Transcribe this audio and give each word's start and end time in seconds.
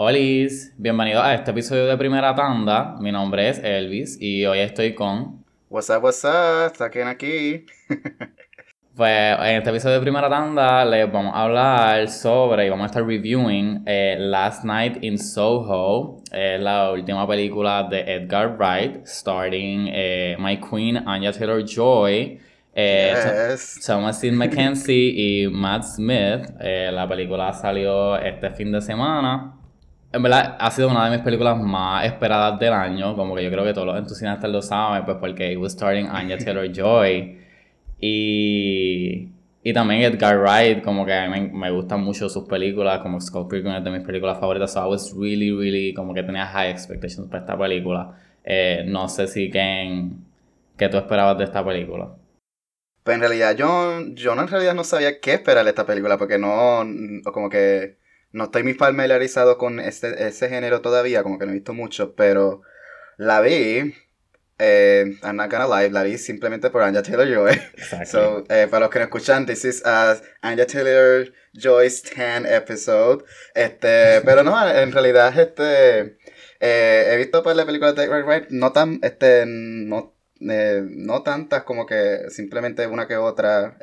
Hola, 0.00 0.16
bienvenidos 0.76 1.24
a 1.24 1.34
este 1.34 1.50
episodio 1.50 1.86
de 1.86 1.96
Primera 1.96 2.32
Tanda. 2.32 2.94
Mi 3.00 3.10
nombre 3.10 3.48
es 3.48 3.58
Elvis 3.58 4.16
y 4.20 4.46
hoy 4.46 4.60
estoy 4.60 4.94
con. 4.94 5.44
What's 5.68 5.90
up, 5.90 6.04
what's 6.04 6.22
up? 6.22 6.76
Saquen 6.76 7.08
aquí. 7.08 7.66
pues 8.94 9.38
en 9.40 9.56
este 9.56 9.70
episodio 9.70 9.96
de 9.96 10.00
Primera 10.00 10.30
Tanda 10.30 10.84
les 10.84 11.10
vamos 11.10 11.34
a 11.34 11.42
hablar 11.42 12.08
sobre 12.08 12.66
y 12.66 12.68
vamos 12.68 12.84
a 12.84 12.86
estar 12.86 13.04
reviewing 13.04 13.82
eh, 13.86 14.14
Last 14.20 14.62
Night 14.62 15.02
in 15.02 15.18
Soho, 15.18 16.22
eh, 16.30 16.58
la 16.60 16.92
última 16.92 17.26
película 17.26 17.82
de 17.90 18.02
Edgar 18.02 18.56
Wright, 18.56 19.04
starting 19.04 19.88
eh, 19.92 20.36
My 20.38 20.60
Queen 20.60 21.08
Anya 21.08 21.32
Taylor 21.32 21.64
Joy. 21.64 22.38
Eh, 22.72 23.14
yes. 23.50 23.80
Thomas 23.84 24.22
Mackenzie 24.22 25.10
y 25.16 25.48
Matt 25.48 25.82
Smith. 25.82 26.50
la 26.60 27.08
película 27.08 27.52
salió 27.52 28.16
este 28.16 28.50
fin 28.50 28.70
de 28.70 28.80
semana. 28.80 29.57
En 30.10 30.22
verdad, 30.22 30.56
ha 30.58 30.70
sido 30.70 30.88
una 30.88 31.04
de 31.04 31.16
mis 31.16 31.24
películas 31.24 31.58
más 31.58 32.06
esperadas 32.06 32.58
del 32.58 32.72
año. 32.72 33.14
Como 33.14 33.34
que 33.36 33.44
yo 33.44 33.50
creo 33.50 33.64
que 33.64 33.74
todos 33.74 33.86
los 33.86 33.98
entusiastas 33.98 34.50
lo 34.50 34.62
saben, 34.62 35.04
pues 35.04 35.18
porque 35.18 35.52
it 35.52 35.58
was 35.58 35.72
starting 35.72 36.06
Anya 36.06 36.38
Taylor 36.38 36.70
Joy. 36.72 37.38
Y, 38.00 39.28
y 39.62 39.72
también 39.74 40.02
Edgar 40.02 40.38
Wright, 40.38 40.82
como 40.82 41.04
que 41.04 41.28
mí 41.28 41.50
me, 41.52 41.70
gustan 41.70 42.00
mucho 42.02 42.28
sus 42.28 42.44
películas, 42.44 43.00
como 43.00 43.20
Scott 43.20 43.50
Pilgrim 43.50 43.74
es 43.74 43.84
de 43.84 43.90
mis 43.90 44.02
películas 44.02 44.38
favoritas. 44.38 44.72
So 44.72 44.86
I 44.86 44.88
was 44.88 45.12
really, 45.14 45.52
really, 45.52 45.92
como 45.92 46.14
que 46.14 46.22
tenía 46.22 46.46
high 46.46 46.70
expectations 46.70 47.28
para 47.28 47.40
esta 47.40 47.58
película. 47.58 48.16
Eh, 48.44 48.84
no 48.86 49.08
sé 49.08 49.26
si 49.26 49.50
Ken, 49.50 50.24
¿qué 50.78 50.88
tú 50.88 50.96
esperabas 50.96 51.36
de 51.36 51.44
esta 51.44 51.62
película? 51.62 52.14
Pues 53.02 53.14
en 53.14 53.20
realidad 53.20 53.56
yo, 53.56 54.00
yo 54.14 54.32
en 54.32 54.48
realidad 54.48 54.74
no 54.74 54.84
sabía 54.84 55.20
qué 55.20 55.34
esperar 55.34 55.64
de 55.64 55.70
esta 55.70 55.84
película, 55.84 56.16
porque 56.16 56.38
no, 56.38 56.82
como 57.32 57.50
que 57.50 57.98
no 58.32 58.44
estoy 58.44 58.62
muy 58.62 58.74
familiarizado 58.74 59.58
con 59.58 59.80
este, 59.80 60.26
ese 60.26 60.48
género 60.48 60.80
todavía, 60.80 61.22
como 61.22 61.38
que 61.38 61.46
no 61.46 61.52
he 61.52 61.56
visto 61.56 61.74
mucho, 61.74 62.14
pero 62.14 62.62
la 63.16 63.40
vi. 63.40 63.94
Eh, 64.60 65.16
I'm 65.22 65.36
not 65.36 65.50
gonna 65.50 65.68
lie, 65.68 65.88
la 65.88 66.02
vi 66.02 66.18
simplemente 66.18 66.68
por 66.70 66.82
Anya 66.82 67.02
Taylor 67.02 67.28
Joy. 67.28 67.60
So, 68.06 68.44
eh, 68.48 68.66
para 68.68 68.80
los 68.80 68.90
que 68.90 68.98
no 68.98 69.04
escuchan, 69.04 69.46
this 69.46 69.64
is 69.64 69.82
a 69.86 70.20
Taylor 70.42 71.32
Joy's 71.54 72.02
10 72.02 72.44
episode. 72.46 73.24
Este, 73.54 74.20
pero 74.22 74.42
no, 74.42 74.68
en 74.76 74.92
realidad, 74.92 75.38
este, 75.38 76.18
eh, 76.60 77.08
he 77.12 77.16
visto 77.16 77.42
pues 77.42 77.56
la 77.56 77.64
película 77.64 77.92
de 77.92 78.06
Right 78.06 78.26
Right, 78.26 78.50
no 78.50 78.72
tan, 78.72 78.98
este, 79.02 79.44
no, 79.46 80.12
eh, 80.40 80.82
no 80.84 81.22
tantas 81.22 81.62
como 81.62 81.86
que 81.86 82.28
simplemente 82.28 82.86
una 82.88 83.06
que 83.06 83.16
otra, 83.16 83.78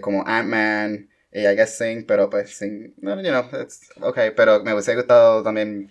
como 0.00 0.26
Ant-Man, 0.26 1.09
y 1.32 1.46
I 1.46 1.54
guess 1.54 1.76
Sing, 1.76 2.04
pero 2.06 2.28
pues 2.28 2.56
Sing, 2.56 2.94
you 3.00 3.30
know, 3.30 3.48
it's 3.60 3.90
okay, 4.00 4.30
pero 4.30 4.62
me 4.62 4.72
hubiese 4.72 4.94
gustado 4.96 5.42
también 5.42 5.90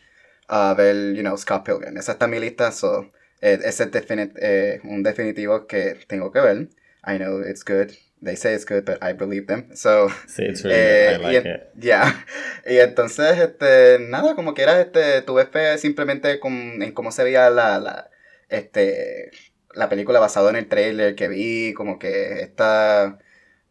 uh, 0.49 0.75
ver, 0.75 1.15
you 1.15 1.21
know, 1.21 1.37
Scott 1.37 1.65
Pilgrim. 1.65 1.97
Esa 1.97 2.13
está 2.13 2.25
en 2.25 2.31
mi 2.31 2.39
lista, 2.39 2.71
so, 2.71 3.11
eh, 3.41 3.59
ese 3.63 3.83
es 3.83 4.05
eh, 4.09 4.81
un 4.83 5.03
definitivo 5.03 5.65
que 5.67 5.97
tengo 6.07 6.31
que 6.31 6.41
ver. 6.41 6.69
I 7.05 7.17
know 7.17 7.41
it's 7.41 7.63
good. 7.63 7.91
They 8.21 8.35
say 8.35 8.53
it's 8.53 8.65
good, 8.65 8.83
but 8.83 9.01
I 9.01 9.13
believe 9.13 9.47
them. 9.47 9.73
So, 9.73 10.09
sí, 10.27 10.43
it's 10.43 10.63
really 10.63 10.77
eh, 10.77 11.17
good. 11.17 11.21
I 11.21 11.33
like 11.33 11.49
it. 11.49 11.61
Yeah. 11.81 12.25
Y 12.65 12.77
entonces, 12.79 13.39
este, 13.39 13.99
nada, 13.99 14.35
como 14.35 14.53
que 14.53 14.63
era, 14.63 14.81
este, 14.81 15.21
tuve 15.21 15.45
fe 15.45 15.77
simplemente 15.77 16.39
con, 16.41 16.81
en 16.81 16.91
cómo 16.91 17.13
se 17.13 17.23
veía 17.23 17.49
la, 17.49 17.79
la, 17.79 18.09
este, 18.49 19.31
la 19.73 19.87
película 19.87 20.19
basada 20.19 20.49
en 20.49 20.57
el 20.57 20.67
trailer 20.67 21.15
que 21.15 21.29
vi, 21.29 21.73
como 21.73 21.97
que 21.97 22.41
esta 22.41 23.19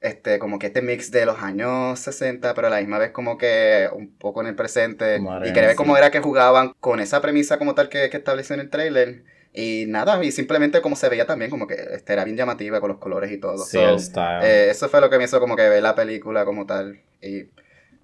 este, 0.00 0.38
como 0.38 0.58
que 0.58 0.68
este 0.68 0.82
mix 0.82 1.10
de 1.10 1.26
los 1.26 1.42
años 1.42 1.98
60, 1.98 2.54
pero 2.54 2.68
a 2.68 2.70
la 2.70 2.78
misma 2.78 2.98
vez 2.98 3.10
como 3.10 3.36
que 3.36 3.88
un 3.92 4.16
poco 4.16 4.40
en 4.40 4.48
el 4.48 4.54
presente. 4.54 5.18
y 5.18 5.52
quería 5.52 5.68
ver 5.68 5.76
cómo 5.76 5.96
era 5.96 6.10
que 6.10 6.20
jugaban 6.20 6.74
con 6.80 7.00
esa 7.00 7.20
premisa 7.20 7.58
como 7.58 7.74
tal 7.74 7.88
que, 7.88 8.08
que 8.10 8.16
estableció 8.16 8.54
en 8.54 8.60
el 8.60 8.70
trailer. 8.70 9.24
Y 9.52 9.86
nada, 9.88 10.22
y 10.22 10.30
simplemente 10.30 10.80
como 10.80 10.94
se 10.94 11.08
veía 11.08 11.26
también, 11.26 11.50
como 11.50 11.66
que 11.66 11.74
este, 11.74 12.12
era 12.12 12.24
bien 12.24 12.36
llamativa 12.36 12.80
con 12.80 12.90
los 12.90 12.98
colores 12.98 13.32
y 13.32 13.38
todo. 13.38 13.58
Sí, 13.58 13.78
el 13.78 13.98
style. 13.98 14.40
Eh, 14.42 14.70
eso 14.70 14.88
fue 14.88 15.00
lo 15.00 15.10
que 15.10 15.18
me 15.18 15.24
hizo 15.24 15.40
como 15.40 15.56
que 15.56 15.68
ver 15.68 15.82
la 15.82 15.94
película 15.94 16.44
como 16.44 16.64
tal. 16.64 17.00
Y, 17.20 17.46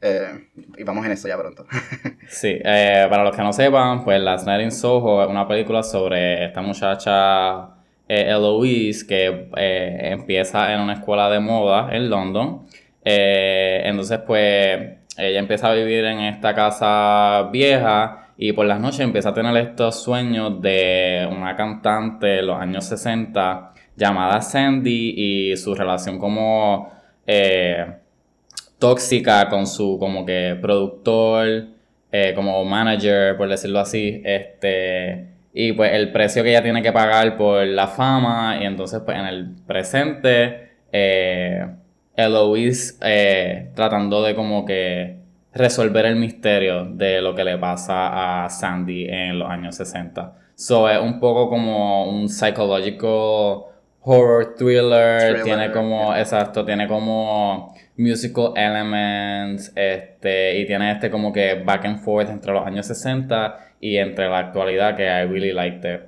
eh, 0.00 0.49
y 0.77 0.83
vamos 0.83 1.06
en 1.06 1.12
eso 1.12 1.28
ya 1.28 1.38
pronto. 1.38 1.65
sí, 2.28 2.59
eh, 2.65 3.06
para 3.09 3.22
los 3.22 3.37
que 3.37 3.43
no 3.43 3.53
sepan, 3.53 4.03
pues 4.03 4.21
Last 4.21 4.47
Night 4.47 4.65
in 4.65 4.72
Soho 4.72 5.22
es 5.22 5.28
una 5.28 5.47
película 5.47 5.83
sobre 5.84 6.47
esta 6.47 6.60
muchacha 6.60 7.84
eh, 8.09 8.26
Eloise, 8.28 9.06
que 9.06 9.48
eh, 9.56 9.98
empieza 10.12 10.75
en 10.75 10.81
una 10.81 10.94
escuela 10.94 11.31
de 11.31 11.41
moda 11.41 11.88
en 11.94 12.10
London. 12.10 12.66
Eh, 13.04 13.82
entonces, 13.84 14.20
pues, 14.26 14.98
ella 15.16 15.38
empieza 15.38 15.70
a 15.70 15.75
vivir 15.75 16.04
en 16.04 16.20
esta 16.20 16.54
casa 16.54 17.48
vieja 17.53 18.32
y 18.37 18.53
por 18.53 18.66
las 18.66 18.81
noches 18.81 19.00
empieza 19.00 19.31
a 19.31 19.34
tener 19.34 19.56
estos 19.56 20.03
sueños 20.03 20.60
de 20.60 21.26
una 21.31 21.56
cantante 21.56 22.26
de 22.26 22.42
los 22.42 22.60
años 22.60 22.84
60 22.87 23.72
llamada 23.97 24.41
Sandy 24.42 25.15
y 25.16 25.56
su 25.56 25.75
relación 25.75 26.19
como 26.19 26.92
tóxica 28.78 29.48
con 29.48 29.66
su 29.66 29.98
como 29.98 30.26
que 30.26 30.59
productor, 30.60 31.69
como 32.34 32.65
manager, 32.65 33.36
por 33.36 33.48
decirlo 33.48 33.81
así, 33.81 34.21
este 34.25 35.34
y 35.56 35.72
pues 35.72 35.92
el 35.92 36.10
precio 36.10 36.42
que 36.42 36.50
ella 36.50 36.65
tiene 36.65 36.82
que 36.82 36.91
pagar 36.91 37.37
por 37.37 37.65
la 37.65 37.87
fama. 37.87 38.59
Y 38.60 38.65
entonces, 38.65 39.00
pues 39.04 39.16
en 39.16 39.26
el 39.26 39.54
presente, 39.65 40.72
eh, 40.91 41.65
Eloise 42.16 42.97
eh, 43.00 43.70
tratando 43.75 44.20
de 44.25 44.34
como 44.34 44.65
que 44.65 45.20
resolver 45.53 46.06
el 46.06 46.16
misterio 46.16 46.84
de 46.84 47.22
lo 47.22 47.37
que 47.37 47.44
le 47.44 47.56
pasa 47.56 48.44
a 48.44 48.50
Sandy 48.50 49.06
en 49.09 49.38
los 49.38 49.48
años 49.48 49.76
60. 49.76 50.34
So 50.56 50.88
es 50.88 51.00
un 51.00 51.20
poco 51.20 51.48
como 51.48 52.10
un 52.10 52.28
psychological 52.28 53.72
horror 54.00 54.54
thriller, 54.56 55.42
tiene 55.44 55.71
como, 55.71 56.15
exacto, 56.15 56.65
tiene 56.65 56.88
como 56.88 57.75
musical 57.97 58.53
elements, 58.56 59.72
este, 59.75 60.59
y 60.59 60.66
tiene 60.66 60.92
este 60.92 61.10
como 61.10 61.32
que 61.32 61.54
back 61.54 61.84
and 61.86 62.00
forth 62.00 62.28
entre 62.28 62.53
los 62.53 62.66
años 62.66 62.86
60 62.86 63.73
y 63.84 63.99
entre 63.99 64.31
la 64.31 64.39
actualidad 64.39 64.97
que 64.97 65.05
I 65.05 65.27
really 65.27 65.53
liked 65.53 65.84
it. 65.84 66.00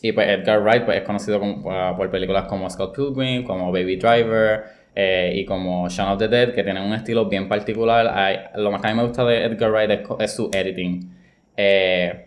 Y 0.00 0.12
pues 0.12 0.28
Edgar 0.28 0.62
Wright 0.62 0.84
pues, 0.84 0.98
es 0.98 1.02
conocido 1.02 1.42
uh, 1.42 1.96
por 1.96 2.08
películas 2.08 2.44
como 2.44 2.70
Scott 2.70 2.94
Pilgrim, 2.94 3.42
como 3.42 3.72
Baby 3.72 3.96
Driver 3.96 4.62
eh, 4.94 5.32
y 5.34 5.44
como 5.44 5.88
Shaun 5.88 6.12
of 6.12 6.18
the 6.20 6.28
Dead, 6.28 6.54
que 6.54 6.62
tienen 6.62 6.84
un 6.84 6.92
estilo 6.92 7.28
bien 7.28 7.48
particular. 7.48 8.52
lo 8.54 8.70
más 8.70 8.80
que 8.80 8.86
a 8.86 8.90
mí 8.92 8.96
me 8.96 9.08
gusta 9.08 9.24
de 9.24 9.44
Edgar 9.44 9.72
Wright 9.72 9.90
es, 10.20 10.36
su 10.36 10.50
editing. 10.52 11.12
Eh, 11.56 12.26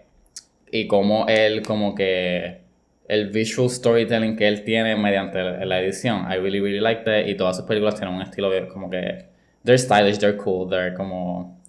y 0.70 0.86
como 0.86 1.28
él, 1.30 1.62
como 1.62 1.96
que 1.96 2.58
el 3.08 3.30
visual 3.30 3.70
storytelling 3.70 4.36
que 4.36 4.50
él 4.50 4.66
tiene 4.66 4.98
mediante 4.98 5.66
la 5.66 5.80
edición. 5.80 6.30
I 6.30 6.40
really, 6.40 6.60
really 6.60 6.82
liked 6.82 7.08
it. 7.08 7.30
Y 7.30 7.36
todas 7.36 7.56
sus 7.56 7.66
películas 7.66 7.96
tienen 7.96 8.14
un 8.14 8.22
estilo 8.22 8.52
como 8.68 8.90
que... 8.90 9.32
They're 9.64 9.78
stylish, 9.78 10.18
they're 10.18 10.36
cool, 10.36 10.70
they're 10.70 10.94
como 10.94 11.63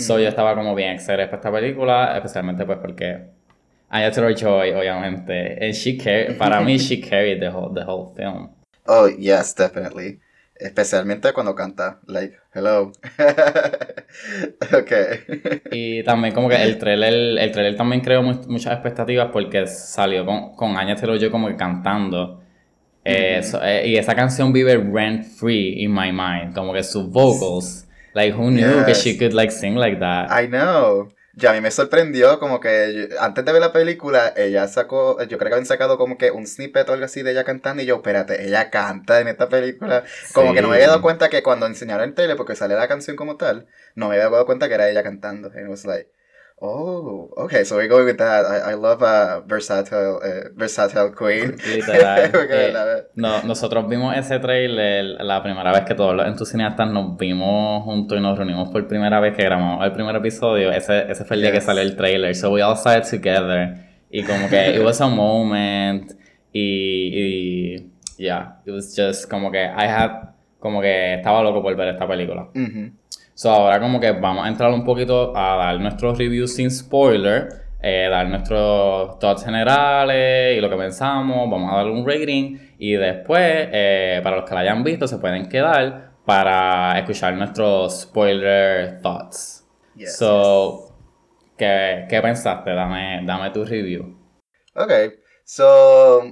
So 0.00 0.18
yo 0.18 0.28
estaba 0.28 0.54
como 0.54 0.74
bien 0.74 0.92
excited 0.92 1.26
para 1.26 1.36
esta 1.36 1.52
película, 1.52 2.16
especialmente 2.16 2.64
pues 2.64 2.78
porque 2.78 3.30
Anya 3.90 4.10
Taylor-Joy, 4.10 4.72
obviamente, 4.72 5.58
and 5.64 5.74
she 5.74 5.98
para 6.38 6.60
mí 6.60 6.78
she 6.78 7.00
carried 7.08 7.40
the 7.40 7.48
whole, 7.48 7.74
the 7.74 7.84
whole 7.84 8.14
film. 8.14 8.50
Oh, 8.86 9.08
yes, 9.08 9.54
definitely. 9.54 10.20
Especialmente 10.54 11.32
cuando 11.32 11.54
canta, 11.54 12.00
like, 12.06 12.36
hello. 12.54 12.92
ok. 14.72 14.92
Y 15.72 16.02
también 16.02 16.34
como 16.34 16.48
que 16.48 16.62
el 16.62 16.78
trailer, 16.78 17.38
el 17.38 17.50
trailer 17.50 17.76
también 17.76 18.02
creó 18.02 18.22
muchas 18.22 18.74
expectativas 18.74 19.30
porque 19.32 19.66
salió 19.66 20.24
con, 20.26 20.54
con 20.54 20.76
Anya 20.76 20.96
Taylor-Joy 20.96 21.30
como 21.30 21.48
que 21.48 21.56
cantando. 21.56 22.42
Eh, 23.04 23.40
eh, 23.62 23.84
y 23.86 23.96
esa 23.96 24.14
canción 24.14 24.52
vive 24.52 24.76
rent 24.76 25.24
free 25.24 25.82
in 25.82 25.92
my 25.92 26.12
mind, 26.12 26.54
como 26.54 26.72
que 26.72 26.82
sus 26.82 27.10
vocals 27.10 27.88
Like, 28.14 28.34
who 28.34 28.50
knew 28.50 28.84
que 28.84 28.94
she 28.94 29.16
could, 29.16 29.32
like, 29.32 29.52
sing 29.52 29.76
like 29.76 29.98
that? 30.00 30.30
I 30.30 30.46
know. 30.48 31.08
Ya 31.34 31.50
a 31.50 31.54
mí 31.54 31.60
me 31.60 31.70
sorprendió 31.70 32.40
como 32.40 32.58
que 32.58 33.08
antes 33.20 33.44
de 33.44 33.52
ver 33.52 33.60
la 33.60 33.72
película, 33.72 34.34
ella 34.36 34.66
sacó, 34.66 35.16
yo 35.22 35.38
creo 35.38 35.48
que 35.48 35.54
habían 35.54 35.66
sacado 35.66 35.96
como 35.96 36.18
que 36.18 36.32
un 36.32 36.46
snippet 36.46 36.88
o 36.88 36.92
algo 36.92 37.04
así 37.04 37.22
de 37.22 37.30
ella 37.30 37.44
cantando 37.44 37.82
y 37.82 37.86
yo, 37.86 37.96
espérate, 37.96 38.44
ella 38.44 38.68
canta 38.68 39.20
en 39.20 39.28
esta 39.28 39.48
película. 39.48 40.04
Como 40.34 40.52
que 40.52 40.60
no 40.60 40.68
me 40.68 40.74
había 40.74 40.88
dado 40.88 41.02
cuenta 41.02 41.30
que 41.30 41.42
cuando 41.42 41.66
enseñaron 41.66 42.08
el 42.08 42.14
trailer, 42.14 42.36
porque 42.36 42.56
sale 42.56 42.74
la 42.74 42.88
canción 42.88 43.16
como 43.16 43.36
tal, 43.36 43.68
no 43.94 44.08
me 44.08 44.16
había 44.16 44.28
dado 44.28 44.44
cuenta 44.44 44.68
que 44.68 44.74
era 44.74 44.90
ella 44.90 45.04
cantando. 45.04 45.48
And 45.48 45.60
it 45.60 45.68
was 45.68 45.86
like, 45.86 46.10
Oh, 46.62 47.30
okay, 47.38 47.64
so 47.64 47.76
we're 47.76 47.88
going 47.88 48.04
with 48.04 48.18
that. 48.18 48.44
I, 48.44 48.72
I 48.72 48.74
love 48.74 49.00
a 49.00 49.42
versatile, 49.46 50.20
uh, 50.22 50.50
versatile 50.54 51.10
queen. 51.10 51.56
Literal. 51.66 52.30
Eh, 52.50 53.06
no, 53.14 53.42
nosotros 53.44 53.88
vimos 53.88 54.14
ese 54.16 54.38
trailer 54.40 55.24
la 55.24 55.42
primera 55.42 55.72
vez 55.72 55.84
que 55.86 55.94
todos 55.94 56.14
los 56.14 56.26
entusiastas 56.26 56.90
nos 56.90 57.16
vimos 57.16 57.84
juntos 57.84 58.18
y 58.18 58.20
nos 58.20 58.36
reunimos 58.36 58.68
por 58.70 58.86
primera 58.86 59.20
vez 59.20 59.34
que 59.34 59.44
grabamos 59.44 59.82
el 59.84 59.92
primer 59.92 60.14
episodio. 60.16 60.70
Ese, 60.70 61.10
ese 61.10 61.24
fue 61.24 61.36
el 61.36 61.42
día 61.42 61.52
que 61.52 61.62
salió 61.62 61.82
el 61.82 61.96
trailer. 61.96 62.34
So 62.34 62.50
we 62.50 62.62
all 62.62 62.76
saw 62.76 62.98
it 62.98 63.04
together. 63.04 63.76
Y 64.10 64.22
como 64.24 64.48
que 64.50 64.74
it 64.74 64.84
was 64.84 65.00
a 65.00 65.08
moment. 65.08 66.12
Y, 66.52 67.12
y 67.14 67.90
yeah, 68.18 68.60
it 68.66 68.72
was 68.72 68.94
just 68.94 69.30
como 69.30 69.50
que 69.50 69.62
I 69.62 69.86
had, 69.86 70.34
como 70.58 70.82
que 70.82 71.14
estaba 71.14 71.42
loco 71.42 71.62
por 71.62 71.74
ver 71.74 71.88
esta 71.88 72.06
película. 72.06 72.50
So 73.40 73.48
ahora 73.48 73.80
como 73.80 73.98
que 73.98 74.12
vamos 74.12 74.44
a 74.44 74.48
entrar 74.48 74.70
un 74.70 74.84
poquito 74.84 75.34
a 75.34 75.56
dar 75.56 75.80
nuestros 75.80 76.18
reviews 76.18 76.56
sin 76.56 76.70
spoiler, 76.70 77.48
eh, 77.80 78.06
dar 78.10 78.28
nuestros 78.28 79.18
thoughts 79.18 79.46
generales 79.46 80.58
y 80.58 80.60
lo 80.60 80.68
que 80.68 80.76
pensamos, 80.76 81.50
vamos 81.50 81.72
a 81.72 81.76
darle 81.76 81.92
un 81.92 82.06
rating 82.06 82.58
y 82.76 82.96
después, 82.96 83.68
eh, 83.72 84.20
para 84.22 84.36
los 84.36 84.44
que 84.46 84.54
la 84.54 84.60
hayan 84.60 84.84
visto, 84.84 85.08
se 85.08 85.16
pueden 85.16 85.48
quedar 85.48 86.10
para 86.26 86.98
escuchar 86.98 87.32
nuestros 87.32 88.02
spoiler 88.02 89.00
thoughts. 89.00 89.66
so, 90.04 90.94
¿qué, 91.56 92.04
¿qué, 92.10 92.20
pensaste? 92.20 92.74
Dame, 92.74 93.22
dame 93.24 93.48
tu 93.52 93.64
review. 93.64 94.18
Ok, 94.74 94.92
so, 95.44 96.24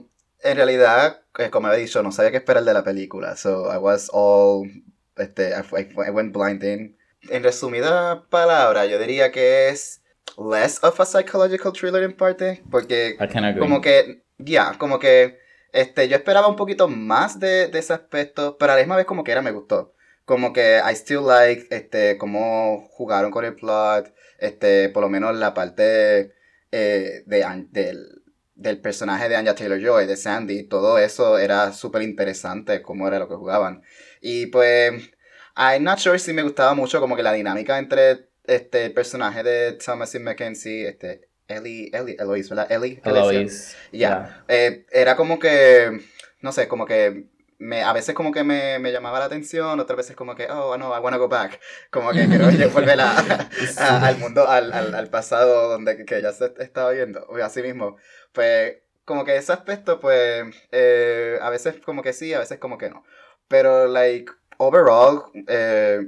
en 0.42 0.56
realidad, 0.56 1.22
eh, 1.38 1.48
como 1.48 1.72
he 1.72 1.78
dicho, 1.78 2.02
no 2.02 2.12
sabía 2.12 2.32
qué 2.32 2.36
esperar 2.36 2.64
de 2.64 2.74
la 2.74 2.84
película, 2.84 3.34
so 3.34 3.74
I 3.74 3.78
was 3.78 4.10
all, 4.12 4.68
este, 5.16 5.54
I, 5.54 6.10
went 6.10 6.34
blind 6.34 6.62
in. 6.62 6.97
En 7.22 7.42
resumida 7.42 8.26
palabra, 8.28 8.86
yo 8.86 8.98
diría 8.98 9.32
que 9.32 9.68
es 9.68 10.02
less 10.38 10.82
of 10.82 11.00
a 11.00 11.04
psychological 11.04 11.72
thriller 11.72 12.02
en 12.02 12.16
parte, 12.16 12.62
porque 12.70 13.16
como 13.58 13.80
que, 13.80 14.22
ya, 14.38 14.76
como 14.78 14.98
que, 14.98 15.38
este, 15.72 16.08
yo 16.08 16.16
esperaba 16.16 16.48
un 16.48 16.56
poquito 16.56 16.88
más 16.88 17.40
de, 17.40 17.68
de 17.68 17.78
ese 17.78 17.92
aspecto, 17.92 18.56
pero 18.58 18.72
a 18.72 18.76
la 18.76 18.82
misma 18.82 18.96
vez 18.96 19.06
como 19.06 19.24
que 19.24 19.32
era 19.32 19.42
me 19.42 19.50
gustó. 19.50 19.94
Como 20.24 20.52
que 20.52 20.78
I 20.78 20.94
still 20.94 21.26
like, 21.26 21.66
este, 21.70 22.18
cómo 22.18 22.88
jugaron 22.90 23.30
con 23.30 23.44
el 23.44 23.54
plot, 23.54 24.14
este, 24.38 24.88
por 24.90 25.02
lo 25.02 25.08
menos 25.08 25.34
la 25.36 25.54
parte 25.54 26.34
eh, 26.70 27.22
de, 27.26 27.66
del 27.70 28.18
del 28.58 28.80
personaje 28.80 29.28
de 29.28 29.36
Anya 29.36 29.54
Taylor-Joy, 29.54 30.06
de 30.06 30.16
Sandy, 30.16 30.64
todo 30.64 30.98
eso 30.98 31.38
era 31.38 31.72
súper 31.72 32.02
interesante, 32.02 32.82
cómo 32.82 33.06
era 33.06 33.20
lo 33.20 33.28
que 33.28 33.36
jugaban. 33.36 33.82
Y 34.20 34.46
pues, 34.46 35.10
I'm 35.58 35.82
not 35.82 35.98
sure 35.98 36.18
si 36.18 36.32
me 36.32 36.42
gustaba 36.42 36.74
mucho 36.74 37.00
como 37.00 37.16
que 37.16 37.22
la 37.22 37.32
dinámica 37.32 37.78
entre 37.78 38.28
este 38.44 38.86
el 38.86 38.92
personaje 38.92 39.42
de 39.42 39.72
Thomas 39.72 40.14
y 40.14 40.20
Mackenzie, 40.20 40.88
este, 40.88 41.28
Ellie, 41.48 41.90
Ellie, 41.92 42.16
Eloise, 42.18 42.48
¿verdad? 42.50 42.70
Ellie. 42.70 43.00
Eloise. 43.04 43.76
Ya. 43.92 44.44
Eh, 44.48 44.86
era 44.90 45.16
como 45.16 45.38
que, 45.38 46.00
no 46.40 46.52
sé, 46.52 46.68
como 46.68 46.86
que 46.86 47.26
me, 47.58 47.82
a 47.82 47.92
veces 47.92 48.14
como 48.14 48.30
que 48.30 48.44
me, 48.44 48.78
me, 48.78 48.92
llamaba 48.92 49.18
la 49.18 49.24
atención, 49.24 49.80
otras 49.80 49.96
veces 49.96 50.14
como 50.14 50.36
que, 50.36 50.46
oh, 50.46 50.78
no, 50.78 50.96
I 50.96 51.00
wanna 51.00 51.16
go 51.16 51.28
back. 51.28 51.60
Como 51.90 52.12
que 52.12 52.26
quiero 52.26 52.70
volver 52.70 53.00
a, 53.00 53.18
al 54.06 54.18
mundo, 54.18 54.48
al, 54.48 54.72
al, 54.72 54.94
al, 54.94 55.08
pasado 55.08 55.68
donde 55.68 56.04
que 56.06 56.22
ya 56.22 56.32
se 56.32 56.54
estaba 56.60 56.92
viendo. 56.92 57.26
Así 57.42 57.62
mismo 57.62 57.96
pues 58.32 58.76
como 59.04 59.24
que 59.24 59.36
ese 59.36 59.52
aspecto, 59.52 60.00
pues, 60.00 60.44
eh, 60.70 61.38
a 61.40 61.50
veces 61.50 61.80
como 61.84 62.02
que 62.02 62.12
sí, 62.12 62.34
a 62.34 62.38
veces 62.38 62.58
como 62.58 62.78
que 62.78 62.90
no. 62.90 63.04
Pero, 63.48 63.88
like, 63.88 64.30
overall, 64.58 65.30
eh, 65.48 66.00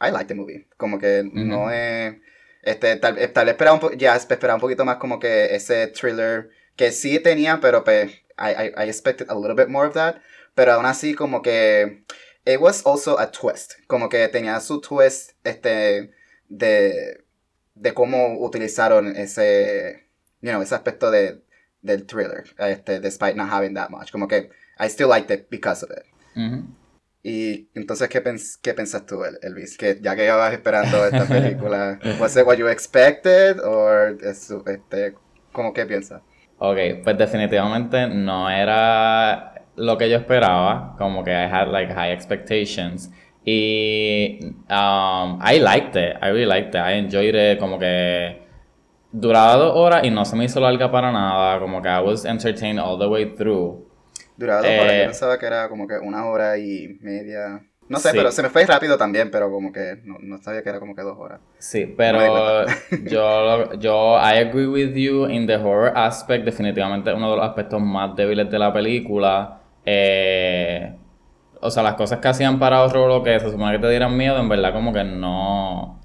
I 0.00 0.10
like 0.10 0.26
the 0.26 0.34
movie. 0.34 0.66
Como 0.76 0.98
que 0.98 1.22
no 1.32 1.70
es... 1.70 2.16
Este, 2.62 2.96
tal, 2.96 3.14
tal 3.32 3.44
vez 3.46 3.52
esperaba 3.54 3.78
un, 3.80 3.98
ya 3.98 4.16
esperaba 4.16 4.54
un 4.54 4.60
poquito 4.60 4.84
más 4.84 4.96
como 4.96 5.20
que 5.20 5.54
ese 5.54 5.86
thriller 5.86 6.50
que 6.74 6.90
sí 6.90 7.20
tenía, 7.20 7.60
pero 7.60 7.84
pues, 7.84 8.10
I, 8.38 8.50
I, 8.50 8.72
I 8.76 8.88
expected 8.88 9.30
a 9.30 9.34
little 9.34 9.54
bit 9.54 9.68
more 9.68 9.86
of 9.86 9.94
that. 9.94 10.16
Pero 10.54 10.72
aún 10.72 10.86
así, 10.86 11.14
como 11.14 11.42
que... 11.42 12.04
It 12.48 12.60
was 12.60 12.86
also 12.86 13.18
a 13.18 13.30
twist. 13.30 13.74
Como 13.88 14.08
que 14.08 14.28
tenía 14.28 14.60
su 14.60 14.80
twist, 14.80 15.32
este, 15.42 16.12
de, 16.48 17.24
de 17.74 17.92
cómo 17.92 18.38
utilizaron 18.38 19.16
ese, 19.16 20.06
you 20.40 20.50
know, 20.50 20.62
ese 20.62 20.74
aspecto 20.74 21.10
de, 21.10 21.42
del 21.82 22.06
thriller, 22.06 22.44
este, 22.58 23.00
despite 23.00 23.34
not 23.34 23.50
having 23.50 23.74
that 23.74 23.90
much. 23.90 24.12
Como 24.12 24.28
que 24.28 24.50
I 24.78 24.88
still 24.88 25.08
liked 25.08 25.30
it 25.30 25.48
because 25.50 25.84
of 25.84 25.90
it. 25.90 26.04
Y 27.28 27.70
entonces, 27.74 28.08
¿qué, 28.08 28.20
pens 28.20 28.56
qué 28.56 28.72
pensas 28.72 29.04
tú, 29.04 29.16
Elvis? 29.42 29.76
Que 29.76 29.98
ya 30.00 30.14
que 30.14 30.26
ibas 30.26 30.52
esperando 30.52 31.04
esta 31.06 31.24
película, 31.28 31.98
¿was 32.20 32.36
it 32.36 32.46
what 32.46 32.56
you 32.56 32.68
expected? 32.68 33.58
¿O 33.64 33.90
este, 34.22 35.14
¿cómo 35.50 35.72
que 35.72 35.84
piensas? 35.86 36.22
Ok, 36.58 36.78
pues 37.02 37.18
definitivamente 37.18 38.06
no 38.06 38.48
era 38.48 39.54
lo 39.74 39.98
que 39.98 40.08
yo 40.08 40.18
esperaba. 40.18 40.94
Como 40.98 41.24
que 41.24 41.32
I 41.32 41.48
had 41.50 41.66
like 41.72 41.92
high 41.92 42.12
expectations. 42.12 43.10
Y 43.44 44.38
um, 44.70 45.40
I 45.42 45.58
liked 45.58 45.96
it, 45.96 46.18
I 46.22 46.28
really 46.28 46.46
liked 46.46 46.76
it, 46.76 46.80
I 46.80 46.92
enjoyed 46.92 47.34
it, 47.34 47.58
como 47.58 47.80
que 47.80 48.40
duraba 49.10 49.56
dos 49.56 49.72
horas 49.74 50.04
y 50.04 50.10
no 50.10 50.24
se 50.24 50.36
me 50.36 50.44
hizo 50.44 50.60
larga 50.60 50.92
para 50.92 51.10
nada, 51.10 51.58
como 51.58 51.82
que 51.82 51.88
I 51.88 52.00
was 52.00 52.24
entertained 52.24 52.78
all 52.78 52.96
the 52.96 53.08
way 53.08 53.34
through. 53.34 53.84
Duraba 54.36 54.60
dos 54.60 54.70
horas, 54.70 54.92
yo 54.92 55.02
eh, 55.02 55.04
pensaba 55.06 55.38
que 55.38 55.46
era 55.46 55.68
como 55.68 55.86
que 55.86 55.98
una 55.98 56.26
hora 56.26 56.58
y 56.58 56.98
media. 57.00 57.64
No 57.88 57.98
sé, 57.98 58.10
pero 58.12 58.32
se 58.32 58.42
me 58.42 58.50
fue 58.50 58.66
rápido 58.66 58.98
también, 58.98 59.30
pero 59.30 59.50
como 59.50 59.72
que 59.72 60.00
no, 60.04 60.16
no, 60.20 60.38
sabía 60.42 60.62
que 60.62 60.68
era 60.68 60.80
como 60.80 60.94
que 60.94 61.02
dos 61.02 61.16
horas. 61.18 61.40
Sí, 61.58 61.94
pero 61.96 62.66
yo, 63.04 63.74
yo, 63.74 64.16
I 64.18 64.38
agree 64.38 64.66
with 64.66 64.94
you 64.94 65.26
in 65.28 65.46
the 65.46 65.56
horror 65.56 65.92
aspect, 65.94 66.44
definitivamente 66.44 67.12
uno 67.12 67.30
de 67.30 67.36
los 67.36 67.46
aspectos 67.46 67.80
más 67.80 68.16
débiles 68.16 68.50
de 68.50 68.58
la 68.58 68.72
película. 68.72 69.60
Eh, 69.84 70.94
o 71.60 71.70
sea, 71.70 71.82
las 71.82 71.94
cosas 71.94 72.18
que 72.18 72.28
hacían 72.28 72.58
para 72.58 72.82
horror 72.82 73.08
lo 73.08 73.22
que 73.22 73.38
se 73.38 73.50
supone 73.50 73.76
que 73.76 73.78
te 73.78 73.90
dieran 73.90 74.16
miedo, 74.16 74.38
en 74.38 74.48
verdad 74.48 74.72
como 74.72 74.92
que 74.92 75.04
no 75.04 75.96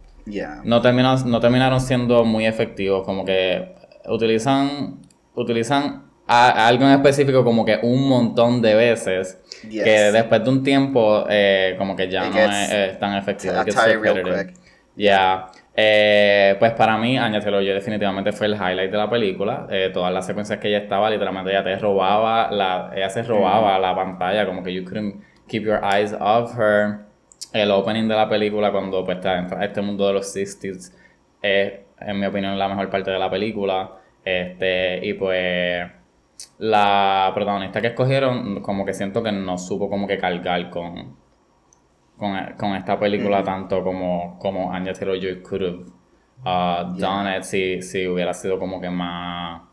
no, 0.63 0.81
terminan, 0.81 1.30
no 1.30 1.39
terminaron 1.39 1.81
siendo 1.81 2.24
muy 2.24 2.45
efectivos, 2.45 3.04
como 3.06 3.25
que 3.25 3.75
utilizan, 4.07 5.00
utilizan 5.36 6.11
algo 6.31 6.86
en 6.86 6.92
específico 6.92 7.44
como 7.44 7.66
que 7.66 7.80
un 7.81 8.07
montón 8.07 8.62
de 8.62 8.75
veces 8.75 9.39
que 9.69 10.12
después 10.12 10.44
de 10.44 10.50
un 10.50 10.63
tiempo 10.63 11.25
eh, 11.30 11.75
como 11.78 11.95
que 11.95 12.10
ya 12.10 12.30
no 12.30 12.39
es, 12.39 13.00
tan 13.00 13.16
efectivo. 13.16 13.56
Ya. 14.95 15.48
Eh, 15.74 16.57
pues 16.60 16.74
para 16.74 16.98
mí, 16.98 17.18
Anya 17.18 17.39
taylor 17.39 17.63
definitivamente 17.63 18.33
fue 18.33 18.48
el 18.48 18.56
highlight 18.56 18.92
de 18.92 18.98
la 18.98 19.10
película. 19.10 19.68
Eh, 19.69 19.89
todas 19.94 20.13
las 20.13 20.25
secuencias 20.25 20.60
que 20.60 20.68
ella 20.68 20.80
estaba, 20.80 21.10
literalmente 21.10 21.51
ella 21.51 21.63
te 21.63 21.78
robaba, 21.78 22.51
la, 22.51 22.92
ella 22.94 23.10
se 23.10 23.24
robaba 23.24 23.77
mm. 23.77 23.81
la 23.81 23.95
pantalla, 23.95 24.45
como 24.45 24.63
que 24.63 24.74
you 24.74 24.84
couldn't 24.84 25.24
keep 25.48 25.63
your 25.63 25.81
eyes 25.84 26.13
off 26.19 26.57
her 26.57 27.12
el 27.54 27.72
opening 27.72 28.07
de 28.07 28.16
la 28.16 28.30
película 28.30 28.72
cuando 28.72 29.04
pues 29.04 29.18
entra 29.18 29.60
a 29.60 29.66
este 29.66 29.81
mundo 29.81 30.07
de 30.07 30.13
los 30.13 30.36
60s 30.36 30.94
es 31.42 31.74
en 32.00 32.19
mi 32.19 32.25
opinión 32.25 32.57
la 32.57 32.68
mejor 32.69 32.89
parte 32.89 33.12
de 33.12 33.19
la 33.19 33.30
película 33.30 33.92
este 34.24 35.06
y 35.06 35.13
pues 35.13 36.00
la 36.62 37.31
protagonista 37.34 37.81
que 37.81 37.88
escogieron 37.88 38.62
como 38.62 38.86
que 38.86 38.94
siento 38.94 39.24
que 39.24 39.31
no 39.31 39.58
supo 39.58 39.90
como 39.90 40.08
que 40.08 40.19
cargar 40.19 40.69
con 40.69 41.18
con, 42.18 42.75
esta 42.75 43.00
película 43.00 43.44
tanto 43.44 43.84
como 43.84 44.38
como 44.38 44.72
Anya 44.72 44.94
Taylor-Joy 44.94 45.41
could 45.41 45.88
have 46.46 46.91
uh, 46.91 47.00
done 47.00 47.36
it 47.36 47.41
si, 47.41 47.82
si 47.82 48.08
hubiera 48.08 48.32
sido 48.36 48.60
como 48.60 48.80
que 48.80 48.91
más 48.91 49.63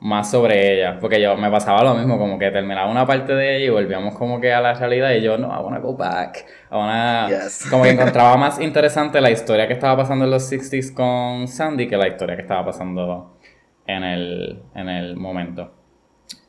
más 0.00 0.28
sobre 0.28 0.74
ella, 0.74 0.98
porque 1.00 1.18
yo 1.18 1.34
me 1.36 1.50
pasaba 1.50 1.82
lo 1.82 1.94
mismo, 1.94 2.18
como 2.18 2.38
que 2.38 2.50
terminaba 2.50 2.90
una 2.90 3.06
parte 3.06 3.32
de 3.32 3.56
ella 3.56 3.66
y 3.66 3.70
volvíamos 3.70 4.14
como 4.16 4.38
que 4.38 4.52
a 4.52 4.60
la 4.60 4.74
realidad 4.74 5.12
y 5.12 5.22
yo, 5.22 5.38
no, 5.38 5.48
I 5.48 5.62
wanna 5.62 5.78
go 5.78 5.96
back, 5.96 6.44
I 6.70 6.74
wanna... 6.74 7.28
Como 7.70 7.84
que 7.84 7.90
encontraba 7.92 8.36
más 8.36 8.60
interesante 8.60 9.18
la 9.22 9.30
historia 9.30 9.66
que 9.66 9.72
estaba 9.72 9.96
pasando 9.96 10.26
en 10.26 10.32
los 10.32 10.52
60s 10.52 10.92
con 10.92 11.48
Sandy 11.48 11.88
que 11.88 11.96
la 11.96 12.08
historia 12.08 12.36
que 12.36 12.42
estaba 12.42 12.66
pasando 12.66 13.38
en 13.86 14.04
el, 14.04 14.62
en 14.74 14.90
el 14.90 15.16
momento. 15.16 15.83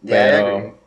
Pero 0.07 0.79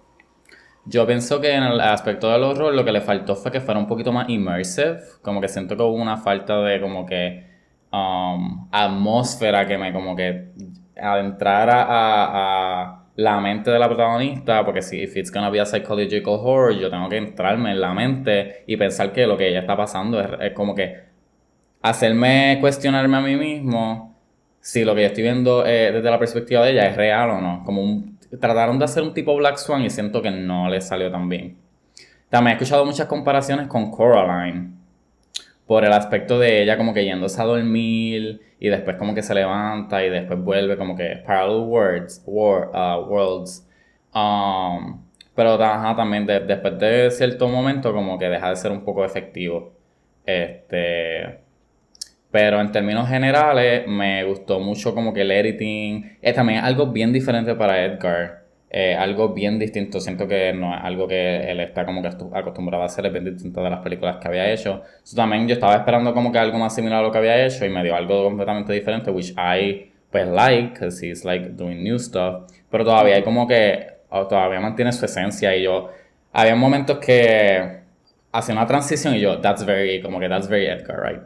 yo 0.85 1.07
pienso 1.07 1.41
que 1.41 1.55
en 1.55 1.63
el 1.65 1.81
aspecto 1.81 2.31
del 2.31 2.43
horror 2.43 2.75
lo 2.75 2.85
que 2.85 2.93
le 2.93 3.03
faltó 3.03 3.37
fue 3.37 3.53
que 3.53 3.61
fuera 3.61 3.79
un 3.79 3.87
poquito 3.87 4.11
más 4.11 4.29
immersive, 4.29 4.99
como 5.21 5.41
que 5.41 5.49
siento 5.49 5.77
que 5.77 5.83
hubo 5.83 5.93
una 5.93 6.17
falta 6.17 6.63
de 6.63 6.81
como 6.81 7.05
que 7.05 7.47
um, 7.93 8.69
atmósfera 8.73 9.67
que 9.67 9.77
me 9.77 9.93
como 9.93 10.17
que 10.17 10.49
adentrar 11.01 11.69
a, 11.71 11.85
a, 11.89 13.05
la 13.17 13.41
mente 13.41 13.71
de 13.71 13.79
la 13.79 13.89
protagonista, 13.89 14.65
porque 14.65 14.81
si 14.81 15.03
if 15.03 15.17
it's 15.17 15.33
gonna 15.33 15.51
be 15.51 15.61
a 15.61 15.67
psychological 15.67 16.39
horror, 16.41 16.73
yo 16.79 16.89
tengo 16.89 17.09
que 17.09 17.17
entrarme 17.17 17.73
en 17.73 17.81
la 17.81 17.93
mente 17.93 18.63
y 18.67 18.77
pensar 18.77 19.13
que 19.13 19.27
lo 19.27 19.37
que 19.37 19.49
ella 19.49 19.61
está 19.61 19.77
pasando 19.77 20.21
es, 20.21 20.53
como 20.53 20.75
que 20.75 21.01
hacerme 21.83 22.59
cuestionarme 22.61 23.17
a 23.17 23.21
mí 23.21 23.37
mismo 23.37 24.17
si 24.61 24.85
lo 24.85 24.95
que 24.95 25.03
yo 25.03 25.07
estoy 25.09 25.23
viendo 25.25 25.67
eh, 25.67 25.93
desde 25.93 26.11
la 26.11 26.19
perspectiva 26.19 26.65
de 26.65 26.73
ella 26.73 26.87
es 26.87 26.97
real 26.97 27.31
o 27.31 27.41
no. 27.41 27.63
Como 27.65 27.83
un, 27.83 28.18
trataron 28.37 28.79
de 28.79 28.85
hacer 28.85 29.03
un 29.03 29.15
tipo 29.15 29.35
Black 29.37 29.57
Swan 29.57 29.83
y 29.83 29.91
siento 29.91 30.21
que 30.23 30.31
no 30.31 30.69
le 30.69 30.81
salió 30.81 31.11
tan 31.11 31.29
bien. 31.29 31.57
También 32.29 32.53
he 32.53 32.57
escuchado 32.57 32.85
muchas 32.85 33.07
comparaciones 33.07 33.69
con 33.69 33.91
Coraline 33.91 34.73
por 35.67 35.85
el 35.85 35.93
aspecto 35.93 36.39
de 36.39 36.63
ella 36.63 36.77
como 36.77 36.95
que 36.95 37.05
yéndose 37.05 37.41
a 37.41 37.45
dormir 37.45 38.41
y 38.59 38.69
después 38.69 38.97
como 38.97 39.15
que 39.15 39.23
se 39.23 39.35
levanta 39.35 40.05
y 40.05 40.11
después 40.11 40.43
vuelve 40.43 40.77
como 40.77 40.97
que 40.97 41.23
parallel 41.27 41.65
war, 41.67 42.71
uh, 42.75 43.07
worlds. 43.07 43.67
Um, 44.15 45.03
pero 45.35 45.57
también 45.59 46.27
después 46.27 46.79
de 46.79 47.11
cierto 47.11 47.49
momento 47.49 47.93
como 47.93 48.19
que 48.19 48.29
deja 48.29 48.51
de 48.51 48.57
ser 48.57 48.73
un 48.73 48.85
poco 48.85 49.05
efectivo. 49.05 49.73
Este, 50.27 51.39
pero 52.31 52.61
en 52.61 52.71
términos 52.73 53.09
generales 53.09 53.87
me 53.87 54.25
gustó 54.25 54.61
mucho 54.61 54.95
como 54.95 55.13
que 55.13 55.23
el 55.23 55.31
editing. 55.31 56.19
Es 56.23 56.35
también 56.35 56.65
algo 56.65 56.89
bien 56.89 57.13
diferente 57.13 57.55
para 57.55 57.85
Edgar. 57.85 58.45
eh, 58.71 58.95
algo 58.95 59.31
bien 59.31 59.59
distinto. 59.59 59.99
Siento 60.01 60.29
que 60.29 60.53
no 60.53 60.75
es 60.75 60.81
algo 60.85 61.09
que 61.09 61.51
él 61.51 61.61
está 61.61 61.87
como 61.87 62.03
que 62.03 62.09
acostumbrado 62.09 62.83
a 62.83 62.87
hacer, 62.87 63.07
es 63.07 63.13
bien 63.13 63.25
distinto 63.25 63.63
de 63.63 63.71
las 63.71 63.81
películas 63.81 64.17
que 64.19 64.29
había 64.29 64.51
hecho. 64.53 64.83
también 65.17 65.49
yo 65.49 65.55
estaba 65.55 65.75
esperando 65.77 66.13
como 66.13 66.31
que 66.33 66.39
algo 66.39 66.59
más 66.59 66.75
similar 66.75 67.01
a 67.01 67.03
lo 67.03 67.11
que 67.11 67.19
había 67.19 67.47
hecho 67.47 67.65
y 67.65 67.71
me 67.71 67.83
dio 67.83 67.97
algo 67.97 68.25
completamente 68.25 68.73
diferente, 68.73 69.11
which 69.11 69.33
I 69.39 69.91
pues 70.11 70.27
like, 70.29 70.71
because 70.73 71.05
he's 71.07 71.25
like 71.25 71.51
doing 71.51 71.83
new 71.83 71.99
stuff. 71.99 72.51
Pero 72.71 72.85
todavía 72.85 73.17
hay 73.17 73.23
como 73.23 73.47
que, 73.47 73.87
todavía 74.11 74.61
mantiene 74.61 74.93
su 74.93 75.05
esencia 75.05 75.55
y 75.57 75.65
yo, 75.65 75.91
había 76.33 76.55
momentos 76.55 76.99
que 76.99 77.81
hacía 78.33 78.55
una 78.55 78.67
transición 78.67 79.15
y 79.15 79.21
yo, 79.21 79.41
that's 79.41 79.65
very, 79.65 80.01
como 80.03 80.19
que 80.21 80.29
that's 80.29 80.49
very 80.49 80.67
Edgar, 80.67 81.01
right? 81.03 81.23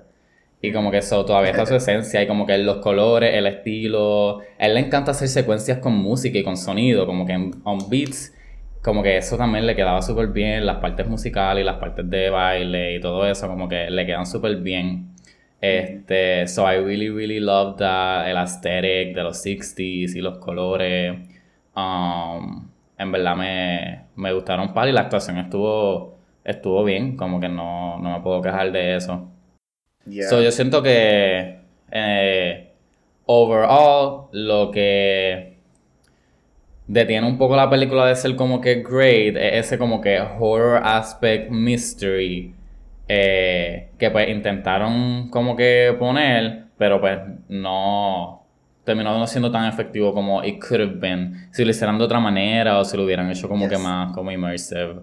Y 0.65 0.73
como 0.73 0.93
que 0.93 0.99
eso 0.99 1.25
todavía 1.27 1.51
está 1.51 1.67
su 1.67 1.75
esencia 1.77 2.23
y 2.23 2.27
como 2.29 2.47
que 2.47 2.57
los 2.59 2.77
colores, 2.77 3.35
el 3.35 3.47
estilo. 3.49 4.39
A 4.59 4.67
él 4.67 4.75
le 4.75 4.81
encanta 4.81 5.11
hacer 5.11 5.29
secuencias 5.29 5.79
con 5.79 5.95
música 5.95 6.39
y 6.39 6.45
con 6.45 6.57
sonido, 6.57 7.05
como 7.05 7.27
que 7.27 7.33
en, 7.33 7.51
on 7.65 7.91
beats. 7.91 8.33
Como 8.81 9.03
que 9.03 9.17
eso 9.17 9.37
también 9.37 9.67
le 9.67 9.77
quedaba 9.77 10.03
súper 10.03 10.29
bien, 10.29 10.65
las 10.67 10.79
partes 10.79 11.07
musicales 11.07 11.63
y 11.63 11.65
las 11.65 11.77
partes 11.77 12.09
de 12.09 12.31
baile 12.31 12.97
y 12.97 13.01
todo 13.01 13.27
eso, 13.27 13.47
como 13.49 13.69
que 13.69 13.91
le 13.91 14.07
quedan 14.07 14.27
súper 14.27 14.57
bien. 14.57 15.13
Este, 15.61 16.49
so 16.49 16.65
I 16.71 16.79
really, 16.79 17.09
really 17.09 17.39
love 17.39 17.77
that, 17.79 18.29
el 18.29 18.37
aesthetic 18.37 19.15
de 19.15 19.23
los 19.23 19.45
60s 19.45 20.17
y 20.17 20.21
los 20.21 20.39
colores. 20.39 21.17
Um, 21.77 22.69
en 22.99 23.13
verdad 23.13 23.37
me, 23.37 24.05
me 24.17 24.33
gustaron 24.33 24.73
par 24.75 24.89
y 24.89 24.93
la 24.93 25.03
actuación 25.03 25.39
estuvo, 25.39 26.19
estuvo 26.45 26.85
bien, 26.85 27.17
como 27.17 27.41
que 27.41 27.49
no, 27.49 27.99
no 27.99 28.13
me 28.13 28.21
puedo 28.21 28.43
quejar 28.43 28.73
de 28.73 28.97
eso. 28.97 29.32
So, 30.29 30.43
yo 30.43 30.51
siento 30.51 30.83
que 30.83 31.61
eh, 31.91 32.73
overall 33.27 34.29
lo 34.33 34.71
que 34.71 35.59
detiene 36.87 37.27
un 37.27 37.39
poco 37.39 37.57
la 37.57 37.71
película 37.71 38.07
de 38.07 38.17
ser 38.17 38.35
como 38.37 38.61
que 38.61 38.83
great 38.83 39.37
es 39.37 39.67
ese 39.67 39.79
como 39.79 40.01
que 40.01 40.21
horror 40.21 40.81
aspect 40.85 41.51
mystery 41.51 42.55
eh, 43.09 43.91
que 43.99 44.11
pues 44.11 44.29
intentaron 44.29 45.29
como 45.31 45.57
que 45.57 45.95
poner 45.99 46.65
pero 46.77 47.01
pues 47.01 47.19
no 47.49 48.45
terminó 48.85 49.17
no 49.17 49.27
siendo 49.27 49.51
tan 49.51 49.67
efectivo 49.67 50.13
como 50.13 50.43
it 50.43 50.61
could 50.61 50.81
have 50.81 50.97
been 50.97 51.49
si 51.53 51.65
lo 51.65 51.71
hicieran 51.71 51.99
de 51.99 52.05
otra 52.05 52.19
manera 52.19 52.79
o 52.79 52.85
si 52.85 52.97
lo 52.97 53.05
hubieran 53.05 53.31
hecho 53.31 53.49
como 53.49 53.69
que 53.69 53.79
más 53.79 54.13
como 54.13 54.31
immersive 54.33 54.97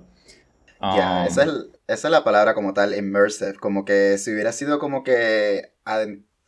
ya, 0.81 1.25
esa, 1.25 1.43
um, 1.43 1.71
es, 1.87 2.03
la 2.03 2.23
palabra 2.23 2.53
como 2.53 2.73
tal, 2.73 2.95
immersive. 2.95 3.55
Como 3.55 3.85
que 3.85 4.17
si 4.17 4.33
hubiera 4.33 4.51
sido 4.51 4.79
como 4.79 5.03
que. 5.03 5.73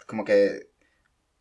Como 0.08 0.26
que. 0.26 0.70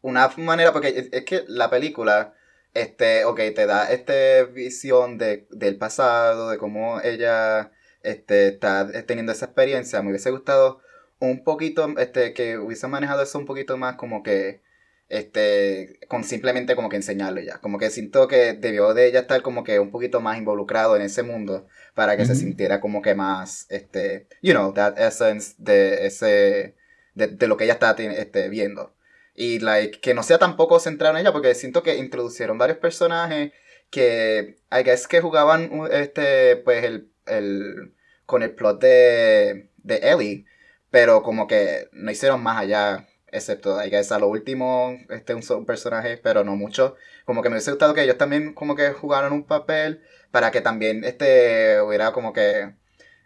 Una 0.02 0.28
manera, 0.38 0.72
porque 0.72 1.08
es, 1.12 1.24
que 1.24 1.44
la 1.48 1.70
película. 1.70 2.34
Este, 2.72 3.24
ok, 3.24 3.36
te 3.54 3.66
da 3.66 3.90
esta 3.90 4.44
visión 4.44 5.18
de, 5.18 5.48
del 5.50 5.76
pasado, 5.76 6.50
de 6.50 6.58
cómo 6.58 7.00
ella 7.00 7.72
este, 8.02 8.48
está 8.48 8.88
teniendo 9.06 9.32
esa 9.32 9.46
experiencia. 9.46 10.02
Me 10.02 10.10
hubiese 10.10 10.30
gustado 10.30 10.80
un 11.18 11.42
poquito, 11.44 11.88
este, 11.98 12.32
que 12.32 12.58
hubiese 12.58 12.86
manejado 12.86 13.22
eso 13.22 13.38
un 13.38 13.46
poquito 13.46 13.76
más 13.76 13.96
como 13.96 14.22
que 14.22 14.62
este, 15.10 15.98
con 16.06 16.22
simplemente 16.22 16.76
como 16.76 16.88
que 16.88 16.96
enseñarle 16.96 17.44
ya. 17.44 17.58
Como 17.58 17.78
que 17.78 17.90
siento 17.90 18.28
que 18.28 18.54
debió 18.54 18.94
de 18.94 19.08
ella 19.08 19.20
estar 19.20 19.42
como 19.42 19.64
que 19.64 19.80
un 19.80 19.90
poquito 19.90 20.20
más 20.20 20.38
involucrado 20.38 20.94
en 20.96 21.02
ese 21.02 21.24
mundo 21.24 21.66
para 21.94 22.16
que 22.16 22.24
se 22.24 22.36
sintiera 22.36 22.80
como 22.80 23.02
que 23.02 23.14
más, 23.16 23.66
este, 23.70 24.28
you 24.40 24.52
know, 24.52 24.72
that 24.72 24.98
essence 24.98 25.54
de 25.58 26.06
ese, 26.06 26.76
de, 27.14 27.46
lo 27.48 27.56
que 27.56 27.64
ella 27.64 27.74
está 27.74 27.90
este, 27.98 28.48
viendo. 28.48 28.94
Y, 29.34 29.58
like, 29.58 30.00
que 30.00 30.14
no 30.14 30.22
sea 30.22 30.38
tampoco 30.38 30.78
centrado 30.78 31.16
en 31.16 31.22
ella, 31.22 31.32
porque 31.32 31.54
siento 31.54 31.82
que 31.82 31.96
introducieron 31.96 32.56
varios 32.56 32.78
personajes 32.78 33.52
que, 33.90 34.58
I 34.70 34.84
guess 34.84 35.08
que 35.08 35.20
jugaban, 35.20 35.70
este, 35.90 36.56
pues, 36.56 36.84
el, 36.84 37.10
el, 37.26 37.94
con 38.26 38.44
el 38.44 38.54
plot 38.54 38.80
de, 38.80 39.70
de 39.78 39.96
Ellie, 40.02 40.46
pero 40.90 41.22
como 41.22 41.48
que 41.48 41.88
no 41.92 42.10
hicieron 42.12 42.42
más 42.42 42.58
allá 42.58 43.08
excepto 43.32 43.78
hay 43.78 43.90
que 43.90 43.96
a 43.98 44.18
lo 44.18 44.28
último, 44.28 44.96
este 45.08 45.34
un, 45.34 45.66
personaje, 45.66 46.18
pero 46.18 46.44
no 46.44 46.56
mucho. 46.56 46.96
Como 47.24 47.42
que 47.42 47.48
me 47.48 47.54
hubiese 47.54 47.70
gustado 47.70 47.94
que 47.94 48.02
ellos 48.02 48.18
también 48.18 48.54
como 48.54 48.76
que 48.76 48.90
jugaran 48.92 49.32
un 49.32 49.44
papel 49.44 50.02
para 50.30 50.50
que 50.50 50.60
también 50.60 51.04
este 51.04 51.80
hubiera 51.80 52.12
como 52.12 52.32
que 52.32 52.74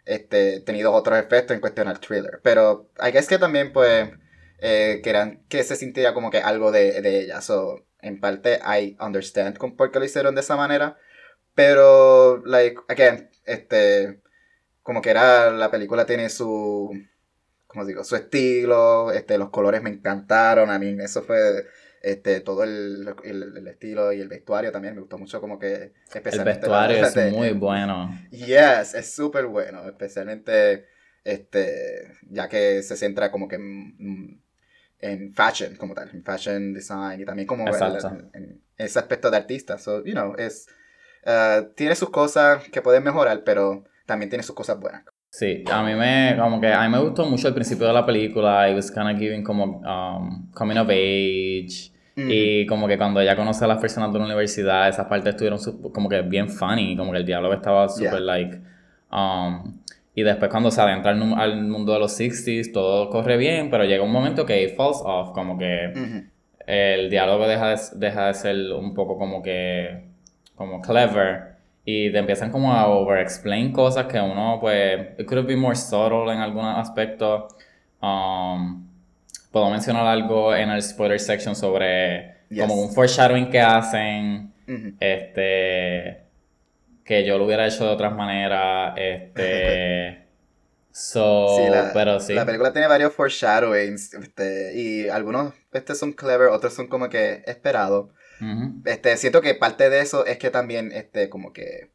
este 0.05 0.61
tenido 0.61 0.93
otros 0.93 1.19
efectos 1.19 1.55
en 1.55 1.61
cuestión 1.61 1.87
al 1.87 1.99
thriller. 1.99 2.39
Pero 2.43 2.89
que 3.11 3.17
es 3.17 3.27
que 3.27 3.39
también 3.39 3.73
pues 3.73 4.09
eh, 4.59 5.01
querían 5.03 5.43
que 5.49 5.63
se 5.63 5.75
sintiera 5.75 6.13
como 6.13 6.31
que 6.31 6.39
algo 6.39 6.71
de, 6.71 7.01
de 7.01 7.21
ella. 7.21 7.41
So, 7.41 7.85
en 8.01 8.19
parte 8.19 8.59
I 8.59 8.95
understand 8.99 9.57
por 9.75 9.91
qué 9.91 9.99
lo 9.99 10.05
hicieron 10.05 10.35
de 10.35 10.41
esa 10.41 10.55
manera. 10.55 10.97
Pero, 11.55 12.43
like, 12.45 12.81
again, 12.89 13.29
este, 13.45 14.21
como 14.83 15.01
que 15.01 15.09
era, 15.09 15.51
la 15.51 15.71
película 15.71 16.05
tiene 16.05 16.29
su, 16.29 16.91
como 17.75 17.85
digo, 17.85 18.05
su 18.05 18.15
estilo, 18.15 19.11
este, 19.11 19.37
los 19.37 19.49
colores 19.49 19.83
me 19.83 19.89
encantaron, 19.89 20.69
a 20.69 20.79
mí 20.79 20.95
eso 21.01 21.21
fue 21.23 21.65
este, 22.01 22.39
todo 22.39 22.63
el, 22.63 23.13
estilo 23.67 24.13
y 24.13 24.21
el 24.21 24.29
vestuario 24.29 24.71
también 24.71 24.95
me 24.95 25.01
gustó 25.01 25.17
mucho 25.17 25.41
como 25.41 25.59
que 25.59 25.91
especialmente 26.13 26.67
el 26.67 26.71
vestuario 26.71 27.05
es 27.05 27.33
muy 27.33 27.51
bueno. 27.51 28.09
Yes 28.31 28.93
es 28.93 29.11
súper 29.11 29.47
bueno 29.47 29.85
especialmente 29.87 30.85
este 31.25 32.13
ya 32.29 32.47
que 32.47 32.81
se 32.81 32.95
centra 32.95 33.29
como 33.29 33.47
que 33.47 33.55
en, 33.55 35.33
fashion 35.33 35.75
como 35.75 35.93
tal 35.95 36.11
en 36.13 36.23
fashion 36.23 36.73
design 36.73 37.19
y 37.19 37.25
también 37.25 37.47
como 37.47 37.65
en, 37.67 38.61
ese 38.77 38.99
aspecto 38.99 39.29
de 39.29 39.37
artista. 39.37 39.77
So 39.79 40.05
you 40.05 40.13
know 40.13 40.35
es 40.37 40.67
uh, 41.25 41.73
tiene 41.73 41.95
sus 41.95 42.09
cosas 42.09 42.69
que 42.69 42.81
pueden 42.81 43.03
mejorar 43.03 43.43
pero 43.43 43.83
también 44.05 44.29
tiene 44.29 44.43
sus 44.43 44.55
cosas 44.55 44.79
buenas 44.79 45.03
Sí, 45.37 45.65
a 45.69 45.83
mí 45.83 45.93
me, 45.95 46.37
como 46.39 46.61
que, 46.61 46.71
a 46.71 46.81
mí 46.83 46.89
me 46.89 46.97
gustó 46.97 47.25
mucho 47.25 47.49
el 47.49 47.53
principio 47.53 47.87
de 47.87 47.91
la 47.91 48.05
película. 48.05 48.69
It 48.69 48.75
was 48.77 48.89
kind 48.89 49.09
of 49.09 49.19
giving 49.19 49.43
como 49.43 49.81
um, 49.81 50.49
coming 50.51 50.77
of 50.77 50.87
age. 50.89 51.91
Y 52.15 52.65
como 52.67 52.87
que 52.87 52.97
cuando 52.97 53.19
ella 53.19 53.35
conoce 53.35 53.65
a 53.65 53.67
las 53.67 53.79
personas 53.79 54.13
de 54.13 54.19
la 54.19 54.23
universidad, 54.23 54.87
esas 54.87 55.07
partes 55.07 55.31
estuvieron 55.31 55.59
como 55.91 56.07
que 56.07 56.21
bien 56.21 56.47
funny. 56.47 56.95
Como 56.95 57.11
que 57.11 57.17
el 57.17 57.25
diálogo 57.25 57.53
estaba 57.53 57.89
súper 57.89 58.21
like... 58.21 58.61
Um, 59.11 59.81
y 60.13 60.23
después 60.23 60.49
cuando 60.49 60.71
se 60.71 60.79
adentra 60.79 61.11
al, 61.11 61.63
mundo 61.63 61.91
de 61.91 61.99
los 61.99 62.17
60s, 62.17 62.71
todo 62.71 63.09
corre 63.09 63.35
bien, 63.35 63.69
pero 63.69 63.83
llega 63.83 64.05
un 64.05 64.13
momento 64.13 64.45
que 64.45 64.63
it 64.63 64.77
falls 64.77 65.01
off. 65.03 65.31
Como 65.33 65.57
que 65.57 66.23
el 66.65 67.09
diálogo 67.09 67.45
deja 67.45 67.71
de, 67.71 67.77
deja 67.95 68.27
de 68.27 68.33
ser 68.35 68.71
un 68.71 68.93
poco 68.93 69.17
como 69.17 69.43
que... 69.43 70.05
Como 70.55 70.79
clever 70.81 71.54
y 71.85 72.11
te 72.11 72.17
empiezan 72.17 72.51
como 72.51 72.73
a 72.73 72.87
over-explain 72.87 73.71
cosas 73.71 74.07
que 74.07 74.19
uno, 74.19 74.57
pues, 74.59 75.19
it 75.19 75.27
could 75.27 75.45
be 75.45 75.55
more 75.55 75.75
subtle 75.75 76.33
en 76.33 76.39
algún 76.39 76.65
aspecto. 76.65 77.47
Um, 78.01 78.87
puedo 79.51 79.69
mencionar 79.69 80.07
algo 80.07 80.53
en 80.55 80.71
el 80.71 80.81
spoiler 80.81 81.19
section 81.19 81.55
sobre 81.55 82.33
como 82.59 82.81
un 82.81 82.91
foreshadowing 82.91 83.51
que 83.51 83.61
hacen, 83.61 84.51
este, 84.99 86.23
que 87.03 87.23
yo 87.23 87.37
lo 87.37 87.45
hubiera 87.45 87.67
hecho 87.67 87.85
de 87.85 87.91
otras 87.91 88.13
maneras, 88.13 88.93
este... 88.97 90.23
So, 90.97 91.57
la, 91.69 91.91
pero 91.93 92.21
sí. 92.21 92.33
La 92.33 92.45
película 92.45 92.71
tiene 92.71 92.87
varios 92.87 93.11
foreshadowings, 93.11 94.13
este, 94.13 94.79
y 94.79 95.09
algunos 95.09 95.53
este, 95.73 95.93
son 95.93 96.13
clever, 96.13 96.47
otros 96.47 96.73
son 96.73 96.87
como 96.87 97.09
que 97.09 97.43
esperados. 97.45 98.11
Este, 98.85 99.17
siento 99.17 99.41
que 99.41 99.55
parte 99.55 99.89
de 99.89 100.01
eso 100.01 100.25
es 100.25 100.37
que 100.37 100.49
también, 100.49 100.91
este, 100.91 101.29
como 101.29 101.53
que 101.53 101.91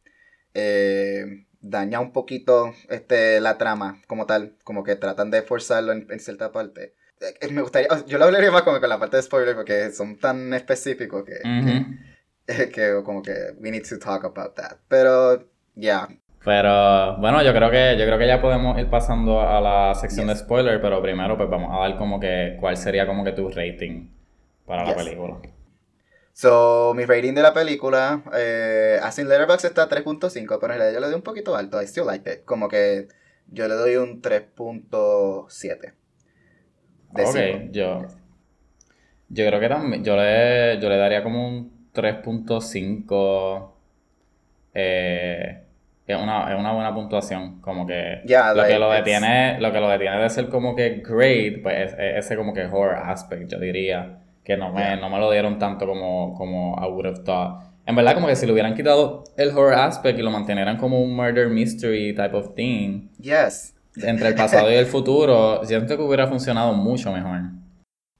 eh, 0.55 1.47
daña 1.61 2.01
un 2.01 2.13
poquito 2.13 2.73
este, 2.89 3.41
la 3.41 3.59
trama 3.59 4.01
como 4.07 4.27
tal, 4.27 4.55
como 4.65 4.83
que 4.83 4.97
tratan 4.97 5.31
de 5.31 5.43
forzarlo 5.43 5.93
en, 5.93 6.21
cierta 6.21 6.53
parte. 6.53 6.95
Eh, 7.21 7.49
me 7.53 7.63
gustaría, 7.63 7.89
yo 8.07 8.19
lo 8.19 8.25
hablaría 8.25 8.51
más 8.51 8.63
como 8.63 8.81
con 8.81 8.89
la 8.89 8.99
parte 8.99 9.17
de 9.17 9.23
spoiler 9.23 9.55
porque 9.55 9.91
son 9.91 10.19
tan 10.19 10.55
específicos 10.55 11.25
que, 11.25 12.69
que, 12.71 13.03
como 13.05 13.23
que 13.23 13.33
we 13.61 13.71
need 13.71 13.87
to 13.87 13.99
talk 13.99 14.25
about 14.25 14.55
that. 14.55 14.79
Pero, 14.89 15.45
ya. 15.75 16.09
Pero 16.43 17.19
bueno, 17.19 17.43
yo 17.43 17.53
creo 17.53 17.71
que 17.71 17.97
yo 17.99 18.07
creo 18.07 18.19
que 18.19 18.27
ya 18.27 18.41
podemos 18.41 18.79
ir 18.79 18.89
pasando 18.89 19.43
a 19.43 19.61
la 19.61 19.95
sección 19.95 20.27
de 20.29 20.37
spoiler, 20.37 20.81
pero 20.81 21.03
primero 21.03 21.37
pues 21.37 21.51
vamos 21.51 21.71
a 21.73 21.87
ver 21.87 21.99
como 21.99 22.19
que 22.19 22.57
cuál 22.59 22.79
sería 22.79 23.07
como 23.07 23.23
que 23.25 23.33
tu 23.33 23.51
rating 23.51 24.09
para 24.65 24.87
la 24.87 24.97
película. 24.97 25.37
So, 26.33 26.95
mi 26.95 27.05
rating 27.05 27.35
de 27.35 27.43
la 27.43 27.53
película, 27.53 28.23
eh, 28.35 28.99
así 29.03 29.21
en 29.21 29.29
Letterboxd 29.29 29.67
está 29.67 29.89
3.5, 29.89 30.59
pero 30.61 30.73
en 30.73 30.79
realidad 30.79 30.95
yo 30.95 31.01
le 31.01 31.07
doy 31.07 31.15
un 31.17 31.23
poquito 31.23 31.57
alto. 31.57 31.83
I 31.83 31.87
still 31.87 32.07
like 32.07 32.31
it. 32.31 32.45
Como 32.45 32.69
que 32.69 33.09
yo 33.49 33.69
le 33.69 33.75
doy 33.75 33.97
un 33.97 34.23
3.7. 34.23 35.93
Ok, 37.13 37.73
yo. 37.73 38.07
Yo 39.29 39.47
creo 39.47 39.61
que 39.61 39.69
también. 39.69 40.05
Yo 40.05 40.17
le, 40.17 40.79
yo 40.81 40.89
le 40.89 40.97
daría 40.97 41.23
como 41.23 41.47
un 41.47 41.91
3.5. 41.93 43.73
Eh, 44.73 45.63
es 46.07 46.17
una, 46.17 46.53
es 46.53 46.59
una 46.59 46.73
buena 46.73 46.95
puntuación. 46.95 47.61
Como 47.61 47.87
que. 47.87 48.23
lo, 48.55 48.65
que 48.65 48.79
lo, 48.79 48.91
detiene, 48.91 49.61
lo 49.61 49.73
que 49.73 49.81
lo 49.81 49.89
detiene 49.89 50.23
de 50.23 50.31
ser 50.31 50.49
como 50.49 50.75
que 50.75 51.03
great, 51.05 51.63
pues 51.63 51.93
es 51.93 52.25
ese 52.25 52.37
como 52.37 52.55
que 52.55 52.65
horror 52.65 52.97
aspect, 52.97 53.51
yo 53.51 53.59
diría 53.59 54.21
que 54.45 54.57
no 54.57 54.73
me, 54.73 54.97
no 54.97 55.11
me 55.11 55.19
lo 55.19 55.31
dieron 55.31 55.59
tanto 55.59 55.87
como, 55.87 56.35
como 56.35 56.77
I 56.81 56.91
would 56.91 57.07
have 57.07 57.25
thought. 57.25 57.63
En 57.87 57.97
verdad, 57.97 58.15
como 58.15 58.29
que 58.29 58.37
si 58.37 58.47
le 58.47 58.53
hubieran 58.53 58.75
quitado 58.75 59.25
el 59.37 59.51
horror 59.51 59.75
aspect 59.75 60.19
y 60.19 60.23
lo 60.23 60.31
mantuvieran 60.31 60.77
como 60.77 61.03
un 61.03 61.15
murder 61.15 61.49
mystery 61.49 62.15
type 62.15 62.37
of 62.37 62.55
thing. 62.55 63.09
Yes. 63.19 63.75
Entre 63.97 64.29
el 64.29 64.35
pasado 64.35 64.71
y 64.71 64.75
el 64.75 64.87
futuro, 64.87 65.65
siento 65.65 65.97
que 65.97 66.03
hubiera 66.03 66.29
funcionado 66.29 66.73
mucho 66.73 67.13
mejor. 67.13 67.41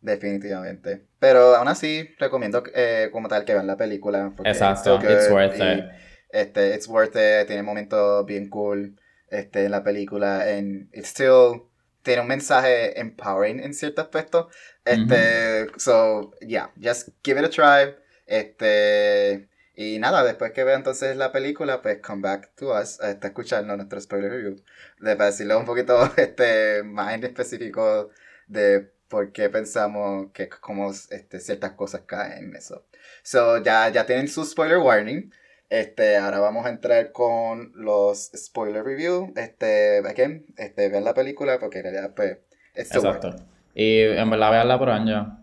Definitivamente. 0.01 1.05
Pero 1.19 1.55
aún 1.55 1.69
así, 1.69 2.09
recomiendo 2.19 2.63
eh, 2.75 3.11
como 3.13 3.29
tal 3.29 3.45
que 3.45 3.55
vean 3.55 3.67
la 3.67 3.77
película. 3.77 4.33
Exacto, 4.45 4.97
it's, 4.97 5.31
worth 5.31 5.57
it. 5.57 5.85
Este, 6.31 6.75
it's 6.75 6.89
worth 6.89 7.15
it, 7.15 7.47
tiene 7.47 7.63
momentos 7.63 8.25
bien 8.25 8.49
cool 8.49 8.97
este, 9.31 9.67
en 9.67 9.71
la 9.71 9.85
película. 9.85 10.43
And 10.43 10.89
it 10.95 11.05
still 11.05 11.63
tiene 12.03 12.23
un 12.23 12.29
mensaje 12.29 12.99
empowering 12.99 13.61
en 13.61 13.75
cierto 13.75 14.01
aspecto. 14.01 14.49
Este, 14.85 15.69
so, 15.79 16.33
yeah, 16.41 16.71
just 16.81 17.11
give 17.23 17.39
it 17.39 17.45
a 17.45 17.51
try. 17.51 17.95
Este, 18.27 19.49
y 19.75 19.99
nada, 19.99 20.25
después 20.25 20.53
que 20.53 20.65
vea 20.65 20.77
entonces 20.77 21.17
la 21.17 21.33
película, 21.33 21.83
pues 21.83 21.99
come 22.01 22.23
back 22.23 22.55
to 22.57 22.73
us, 22.79 23.01
este, 23.01 23.29
escucharnos 23.29 23.77
nuestro 23.77 24.01
spoiler 24.01 24.31
review. 24.31 24.57
De, 24.99 25.17
para 25.17 25.31
decirle 25.31 25.57
un 25.57 25.65
poquito 25.65 26.11
este, 26.17 26.83
más 26.83 27.15
en 27.15 27.25
específico 27.25 28.11
de 28.47 28.91
por 29.09 29.33
qué 29.33 29.49
pensamos 29.51 30.31
que 30.33 30.49
como 30.49 30.91
este, 30.91 31.41
ciertas 31.41 31.73
cosas 31.73 32.03
caen 32.07 32.45
en 32.45 32.57
eso. 32.57 32.87
So, 33.23 33.59
ya, 33.63 33.89
ya 33.89 34.07
tienen 34.07 34.29
su 34.29 34.45
spoiler 34.45 34.79
warning. 34.79 35.33
Este, 35.69 36.17
ahora 36.17 36.41
vamos 36.41 36.67
a 36.67 36.71
entrar 36.71 37.13
con 37.13 37.73
los 37.75 38.31
spoiler 38.37 38.85
review. 38.85 39.33
Este, 39.37 39.99
again, 39.99 40.47
este, 40.57 40.89
vean 40.89 41.05
la 41.05 41.15
película 41.15 41.59
porque 41.59 41.79
en 41.79 41.85
realidad, 41.85 42.15
pues, 42.15 42.39
Exacto. 42.75 43.37
Y 43.75 44.03
en 44.03 44.31
verdad 44.31 44.51
veanla 44.51 44.79
por 44.79 44.91
Anja. 44.91 45.37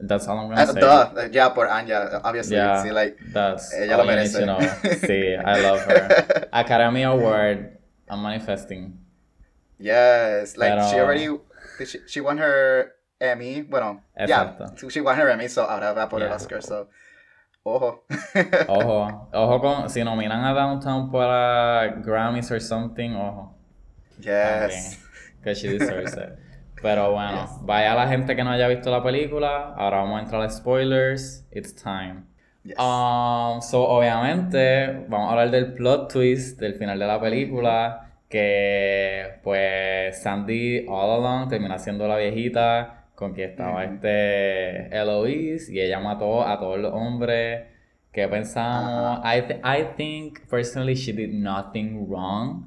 That's 0.00 0.28
all 0.28 0.38
I'm 0.38 0.48
gonna 0.48 0.62
uh, 0.62 1.14
say. 1.14 1.30
ya, 1.32 1.52
por 1.54 1.66
Anja, 1.66 2.20
obviously. 2.22 2.56
Yeah, 2.56 2.82
sí, 2.84 2.92
like, 2.92 3.18
that's 3.32 3.74
ella 3.74 3.96
lo 3.96 4.04
merece. 4.04 4.40
You 4.40 4.46
sí, 5.06 5.34
I 5.34 5.60
love 5.60 5.80
her. 5.86 6.48
Academy 6.52 7.02
Award, 7.02 7.78
I'm 8.08 8.22
manifesting. 8.22 8.96
Yes, 9.78 10.56
like, 10.56 10.70
Pero... 10.70 10.88
she 10.88 11.00
already, 11.00 11.28
she, 11.84 11.98
she 12.06 12.20
won 12.20 12.38
her 12.38 12.92
Emmy, 13.20 13.62
bueno, 13.62 14.02
Exacto. 14.16 14.70
yeah, 14.80 14.88
she 14.88 15.00
won 15.00 15.16
her 15.16 15.30
Emmy, 15.30 15.48
so 15.48 15.64
ahora 15.64 15.92
va 15.92 16.08
por 16.08 16.22
el 16.22 16.32
Oscar, 16.32 16.62
so... 16.62 16.88
Ojo. 17.64 18.04
ojo. 18.68 19.28
Ojo 19.32 19.60
con. 19.60 19.90
Si 19.90 20.02
nominan 20.02 20.44
a 20.44 20.54
Downtown 20.54 21.10
para 21.10 22.00
Grammys 22.02 22.50
or 22.50 22.60
something, 22.60 23.14
ojo. 23.14 23.54
Yes. 24.20 24.98
Because 25.38 25.58
she 25.58 25.76
deserves 25.76 26.14
it. 26.14 26.38
Pero 26.82 27.12
bueno, 27.12 27.48
vaya 27.62 27.94
la 27.94 28.08
gente 28.08 28.36
que 28.36 28.44
no 28.44 28.50
haya 28.50 28.68
visto 28.68 28.90
la 28.90 29.02
película. 29.02 29.74
Ahora 29.76 29.98
vamos 29.98 30.20
a 30.20 30.22
entrar 30.22 30.42
a 30.42 30.50
spoilers. 30.50 31.46
It's 31.50 31.74
time. 31.74 32.24
Um, 32.76 33.60
so, 33.62 33.82
obviamente, 33.88 35.06
vamos 35.08 35.28
a 35.28 35.30
hablar 35.30 35.50
del 35.50 35.74
plot 35.74 36.12
twist 36.12 36.60
del 36.60 36.74
final 36.74 36.98
de 36.98 37.06
la 37.06 37.20
película. 37.20 38.04
Que, 38.28 39.40
pues, 39.42 40.22
Sandy 40.22 40.86
all 40.86 41.10
along 41.10 41.48
termina 41.48 41.78
siendo 41.78 42.06
la 42.06 42.16
viejita 42.16 43.06
con 43.14 43.34
que 43.34 43.44
estaba 43.44 43.84
este 43.84 44.96
Eloise 44.96 45.72
y 45.72 45.80
ella 45.80 45.98
mató 45.98 46.46
a 46.46 46.58
todos 46.60 46.78
los 46.78 46.92
hombres. 46.92 47.64
¿Qué 48.12 48.28
pensamos? 48.28 49.20
I, 49.24 49.54
I 49.64 49.88
think, 49.96 50.46
personally, 50.48 50.94
she 50.94 51.12
did 51.12 51.32
nothing 51.32 52.06
wrong. 52.08 52.66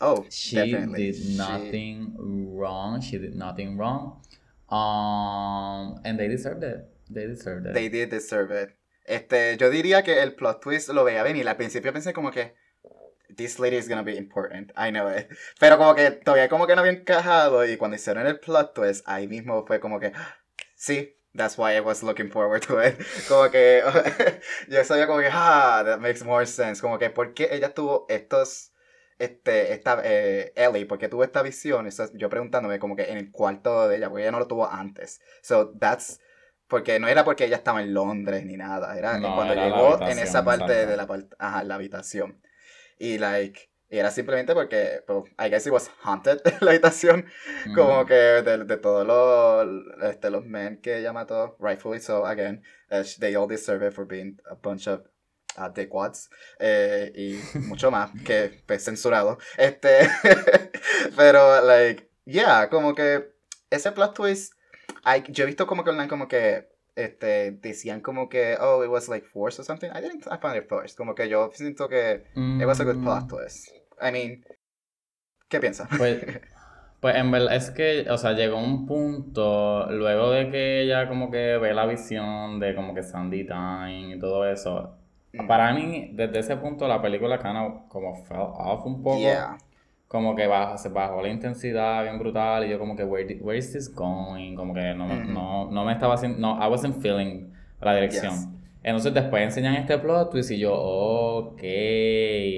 Oh, 0.00 0.24
she 0.30 0.76
did 0.94 1.36
nothing 1.36 2.14
wrong. 2.58 3.00
She 3.00 3.18
did 3.18 3.34
nothing 3.34 3.78
wrong. 3.78 4.20
Um, 4.68 6.00
and 6.04 6.18
they 6.18 6.28
deserved 6.28 6.62
it. 6.62 6.88
They 7.08 7.26
deserved 7.26 7.66
it. 7.66 7.74
They 7.74 7.88
did 7.88 8.10
deserve 8.10 8.50
it. 8.50 8.74
Este, 9.06 9.56
yo 9.56 9.70
diría 9.70 10.04
que 10.04 10.20
el 10.20 10.34
plot 10.34 10.60
twist 10.60 10.90
lo 10.90 11.04
veía 11.04 11.22
venir. 11.22 11.48
Al 11.48 11.56
principio 11.56 11.92
pensé 11.92 12.12
como 12.12 12.30
que 12.30 12.52
this 13.34 13.58
lady 13.58 13.76
is 13.76 13.88
gonna 13.88 14.02
be 14.02 14.16
important. 14.16 14.72
I 14.76 14.90
know 14.90 15.08
it. 15.08 15.28
Pero 15.58 15.78
como 15.78 15.94
que 15.94 16.10
todavía 16.10 16.48
como 16.48 16.66
que 16.66 16.74
no 16.74 16.82
había 16.82 16.92
encajado 16.92 17.64
y 17.64 17.76
cuando 17.78 17.96
hicieron 17.96 18.26
el 18.26 18.38
plot 18.38 18.74
twist, 18.74 19.02
ahí 19.06 19.26
mismo 19.26 19.64
fue 19.66 19.80
como 19.80 19.98
que 19.98 20.12
sí, 20.76 21.16
that's 21.34 21.56
why 21.56 21.72
I 21.72 21.80
was 21.80 22.02
looking 22.02 22.30
forward 22.30 22.62
to 22.62 22.78
it. 22.80 22.98
Como 23.28 23.50
que 23.50 23.82
yo 24.68 24.84
sabía 24.84 25.06
como 25.06 25.20
que 25.20 25.28
ah, 25.32 25.82
that 25.84 26.00
makes 26.00 26.24
more 26.24 26.44
sense. 26.46 26.80
Como 26.80 26.98
que 26.98 27.10
porque 27.10 27.48
ella 27.50 27.72
tuvo 27.72 28.06
estos 28.08 28.72
este, 29.18 29.72
esta, 29.72 30.00
eh, 30.04 30.52
Ellie, 30.54 30.86
porque 30.86 31.08
tuvo 31.08 31.24
esta 31.24 31.42
visión, 31.42 31.86
eso, 31.86 32.08
yo 32.14 32.28
preguntándome 32.28 32.78
como 32.78 32.96
que 32.96 33.10
en 33.10 33.18
el 33.18 33.30
cuarto 33.30 33.88
de 33.88 33.96
ella, 33.96 34.08
porque 34.08 34.22
ella 34.22 34.32
no 34.32 34.38
lo 34.38 34.46
tuvo 34.46 34.70
antes. 34.70 35.20
So, 35.42 35.72
that's, 35.78 36.20
porque 36.68 36.98
no 37.00 37.08
era 37.08 37.24
porque 37.24 37.44
ella 37.44 37.56
estaba 37.56 37.82
en 37.82 37.94
Londres 37.94 38.44
ni 38.44 38.56
nada, 38.56 38.96
era 38.96 39.20
cuando 39.20 39.54
llegó 39.54 40.00
en 40.02 40.18
esa 40.18 40.44
parte 40.44 40.86
de 40.86 40.96
la, 40.96 41.08
ajá, 41.38 41.64
la 41.64 41.74
habitación. 41.74 42.40
Y, 42.98 43.18
like, 43.18 43.70
era 43.90 44.10
simplemente 44.10 44.54
porque, 44.54 45.02
pues, 45.06 45.24
I 45.38 45.48
guess 45.48 45.66
it 45.66 45.72
was 45.72 45.90
haunted, 46.02 46.40
la 46.60 46.70
habitación, 46.72 47.26
como 47.74 48.04
que 48.06 48.14
de, 48.14 48.64
de 48.64 48.76
todos 48.76 49.06
los, 49.06 49.84
este, 50.02 50.30
los 50.30 50.44
men 50.44 50.80
que 50.80 50.98
ella 50.98 51.12
mató, 51.12 51.56
rightfully 51.58 52.00
so, 52.00 52.26
again, 52.26 52.62
uh, 52.90 53.02
they 53.18 53.34
all 53.34 53.48
deserve 53.48 53.84
it 53.86 53.94
for 53.94 54.06
being 54.06 54.38
a 54.50 54.54
bunch 54.54 54.86
of 54.86 55.02
a 55.58 55.70
dickwads 55.70 56.30
eh, 56.58 57.12
y 57.14 57.58
mucho 57.58 57.90
más 57.90 58.10
que 58.24 58.62
pues, 58.66 58.84
censurado. 58.84 59.38
Este, 59.56 60.08
pero, 61.16 61.64
like, 61.64 62.10
yeah, 62.24 62.68
como 62.68 62.94
que 62.94 63.32
ese 63.70 63.92
plot 63.92 64.14
twist, 64.14 64.54
I, 65.04 65.22
yo 65.30 65.44
he 65.44 65.46
visto 65.46 65.66
como 65.66 65.84
que 65.84 65.90
online 65.90 66.08
como 66.08 66.28
que 66.28 66.68
este, 66.98 67.52
decían 67.52 68.00
como 68.00 68.28
que, 68.28 68.56
oh, 68.60 68.82
it 68.82 68.90
was 68.90 69.08
like 69.08 69.26
forced 69.26 69.60
or 69.60 69.64
something. 69.64 69.88
I 69.90 70.00
didn't, 70.00 70.26
I 70.26 70.36
found 70.38 70.56
it 70.56 70.68
forced. 70.68 70.96
Como 70.96 71.14
que 71.14 71.28
yo 71.28 71.50
siento 71.54 71.88
que 71.88 72.24
it 72.34 72.66
was 72.66 72.80
a 72.80 72.84
good 72.84 73.00
plot 73.02 73.24
mm. 73.24 73.28
twist. 73.28 73.68
I 74.00 74.10
mean, 74.10 74.44
¿qué 75.48 75.60
piensas? 75.60 75.88
Pues, 75.96 76.24
pues 77.00 77.16
en 77.16 77.30
verdad 77.30 77.54
es 77.54 77.70
que, 77.70 78.06
o 78.10 78.18
sea, 78.18 78.32
llegó 78.32 78.58
un 78.58 78.86
punto, 78.86 79.86
luego 79.90 80.30
de 80.30 80.50
que 80.50 80.82
ella 80.82 81.08
como 81.08 81.30
que 81.30 81.56
ve 81.58 81.72
la 81.72 81.86
visión 81.86 82.58
de 82.58 82.74
como 82.74 82.94
que 82.94 83.04
Sandy 83.04 83.46
Time 83.46 84.16
y 84.16 84.18
todo 84.18 84.44
eso, 84.48 84.98
Mm. 85.38 85.46
Para 85.46 85.72
mí, 85.72 86.10
desde 86.12 86.40
ese 86.40 86.56
punto, 86.56 86.86
la 86.88 87.00
película 87.00 87.38
como 87.88 88.16
fell 88.24 88.38
off 88.38 88.84
un 88.86 89.02
poco. 89.02 89.20
Como 90.06 90.34
que 90.34 90.46
bajo, 90.46 90.78
se 90.78 90.88
bajó 90.88 91.20
la 91.20 91.28
intensidad 91.28 92.02
bien 92.02 92.18
brutal 92.18 92.64
y 92.64 92.70
yo 92.70 92.78
como 92.78 92.96
que, 92.96 93.04
where, 93.04 93.38
where 93.42 93.58
is 93.58 93.72
this 93.72 93.94
going? 93.94 94.54
Como 94.54 94.72
que 94.72 94.94
no, 94.94 95.06
mm-hmm. 95.06 95.32
no, 95.34 95.70
no 95.70 95.84
me 95.84 95.92
estaba 95.92 96.14
haciendo, 96.14 96.38
no, 96.38 96.56
I 96.64 96.70
wasn't 96.70 96.96
feeling 97.02 97.52
la 97.80 97.94
dirección. 97.94 98.58
Entonces 98.82 99.12
después 99.12 99.42
enseñan 99.42 99.74
este 99.74 99.98
plot 99.98 100.30
twist 100.30 100.50
y 100.50 100.58
yo, 100.60 100.72
ok, 100.74 101.62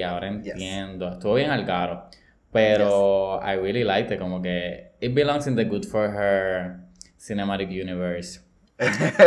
ahora 0.06 0.28
entiendo. 0.28 1.08
Estuvo 1.08 1.34
bien 1.34 1.50
al 1.50 1.66
caro. 1.66 2.04
Pero 2.52 3.40
I 3.42 3.56
really 3.56 3.84
liked 3.84 4.12
it, 4.12 4.20
como 4.20 4.40
que 4.42 4.92
it 5.00 5.14
belongs 5.14 5.46
in 5.46 5.56
the 5.56 5.64
good 5.64 5.84
for 5.84 6.08
her 6.08 6.80
cinematic 7.18 7.68
universe. 7.68 8.40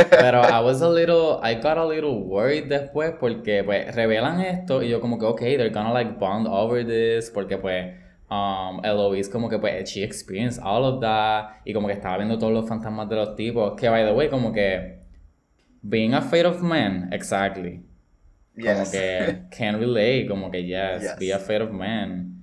Pero 0.09 0.41
I 0.41 0.59
was 0.61 0.81
a 0.81 0.89
little, 0.89 1.39
I 1.43 1.55
got 1.55 1.77
a 1.77 1.85
little 1.85 2.23
worried 2.23 2.67
después 2.67 3.13
porque 3.19 3.63
pues 3.63 3.93
revelan 3.93 4.41
esto 4.41 4.81
y 4.81 4.89
yo 4.89 4.99
como 4.99 5.19
que, 5.19 5.25
ok, 5.25 5.39
they're 5.39 5.69
gonna 5.69 5.93
like 5.93 6.17
bond 6.19 6.47
over 6.47 6.83
this 6.83 7.29
porque 7.29 7.57
pues 7.57 7.93
um, 8.31 8.83
Eloise 8.83 9.29
como 9.29 9.49
que 9.49 9.59
pues 9.59 9.89
she 9.89 10.01
experienced 10.01 10.59
all 10.63 10.83
of 10.83 11.01
that 11.01 11.61
y 11.65 11.73
como 11.73 11.87
que 11.87 11.93
estaba 11.93 12.17
viendo 12.17 12.39
todos 12.39 12.51
los 12.51 12.67
fantasmas 12.67 13.07
de 13.07 13.15
los 13.15 13.35
tipos 13.35 13.75
que 13.79 13.87
by 13.89 14.03
the 14.05 14.13
way 14.13 14.27
como 14.29 14.51
que 14.51 14.99
being 15.83 16.13
afraid 16.13 16.45
of 16.45 16.63
men, 16.63 17.09
exactly. 17.11 17.83
Como 18.55 18.85
que 18.89 19.43
can 19.51 19.79
relate, 19.79 20.27
como 20.27 20.49
que 20.49 20.63
yes, 20.63 21.17
be 21.19 21.31
afraid 21.31 21.61
of 21.61 21.71
men. 21.71 22.41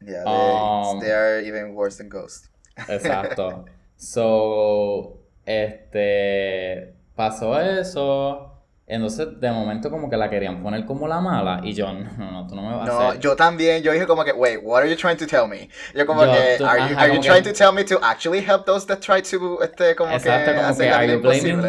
Yeah, 0.00 0.24
they, 0.24 0.30
um, 0.30 1.00
they 1.00 1.10
are 1.10 1.40
even 1.40 1.74
worse 1.74 1.98
than 1.98 2.08
ghosts. 2.08 2.48
exacto. 2.88 3.66
So 4.00 5.17
este, 5.48 6.94
pasó 7.16 7.58
eso. 7.58 8.48
Entonces, 8.90 9.38
de 9.38 9.50
momento, 9.50 9.90
como 9.90 10.08
que 10.08 10.16
la 10.16 10.30
querían 10.30 10.62
poner 10.62 10.86
como 10.86 11.06
la 11.06 11.20
mala. 11.20 11.60
Y 11.62 11.74
yo, 11.74 11.92
no, 12.18 12.30
no, 12.30 12.46
tú 12.46 12.54
no 12.54 12.62
me 12.62 12.74
vas 12.74 12.88
a 12.88 12.92
hacer. 12.92 13.14
No, 13.16 13.20
yo 13.20 13.36
también. 13.36 13.82
Yo 13.82 13.92
dije, 13.92 14.06
como 14.06 14.24
que, 14.24 14.32
wait, 14.32 14.60
what 14.62 14.80
are 14.80 14.90
you 14.90 14.96
trying 14.96 15.18
to 15.18 15.26
tell 15.26 15.46
me? 15.46 15.68
Yo, 15.94 16.06
como 16.06 16.22
que, 16.22 16.64
are 16.64 16.88
you, 16.88 16.96
are 16.96 17.14
you 17.14 17.20
trying 17.20 17.42
to 17.42 17.52
tell 17.52 17.72
me 17.72 17.84
to 17.84 17.98
actually 18.02 18.40
help 18.40 18.64
those 18.64 18.86
that 18.86 19.00
try 19.00 19.20
to, 19.20 19.62
este, 19.62 19.94
como 19.94 20.12
exacto, 20.12 20.52
que, 20.52 20.60
como 20.60 20.76
que, 20.76 20.90
are 20.90 21.06
you, 21.06 21.20
blaming, 21.20 21.60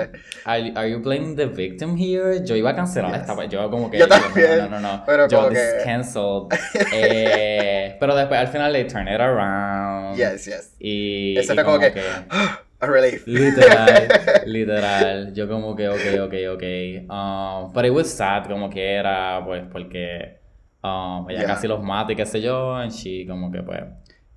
are, 0.45 0.71
are, 0.75 0.89
you 0.89 0.99
blaming 0.99 1.35
the 1.35 1.45
victim 1.47 1.97
here? 1.97 2.41
Yo 2.45 2.55
iba 2.55 2.69
a 2.69 2.75
cancelar 2.75 3.13
esta. 3.15 3.35
Yo, 3.47 3.69
como 3.69 3.91
que, 3.91 3.97
yo 3.97 4.07
también. 4.07 4.59
No, 4.59 4.69
no, 4.69 4.79
no. 4.79 5.03
Pero 5.05 5.27
yo, 5.27 5.39
como 5.39 5.49
this 5.49 5.59
que... 5.59 5.83
canceled. 5.83 6.47
eh, 6.93 7.97
pero 7.99 8.15
después, 8.15 8.39
al 8.39 8.47
final, 8.47 8.71
they 8.71 8.87
turn 8.87 9.09
it 9.09 9.19
around. 9.19 10.15
Yes, 10.15 10.45
yes. 10.45 10.75
Y. 10.79 11.35
Fue 11.45 11.63
como, 11.65 11.79
que 11.79 11.93
A 12.81 12.87
relief. 12.87 13.27
Literal, 13.27 14.07
literal. 14.45 15.33
Yo 15.33 15.47
como 15.47 15.75
que, 15.75 15.89
ok, 15.89 16.21
ok, 16.21 16.33
ok. 16.53 16.63
Um, 17.09 17.73
but 17.73 17.85
it 17.85 17.91
was 17.91 18.09
sad 18.09 18.47
como 18.47 18.69
que 18.69 18.81
era, 18.81 19.41
pues, 19.45 19.63
porque 19.69 20.39
um, 20.81 21.29
ella 21.29 21.45
casi 21.45 21.67
los 21.67 21.83
mata 21.83 22.13
y 22.13 22.15
qué 22.15 22.25
sé 22.25 22.41
yo, 22.41 22.73
and 22.73 22.91
she 22.91 23.25
como 23.27 23.51
que, 23.51 23.61
pues, 23.63 23.83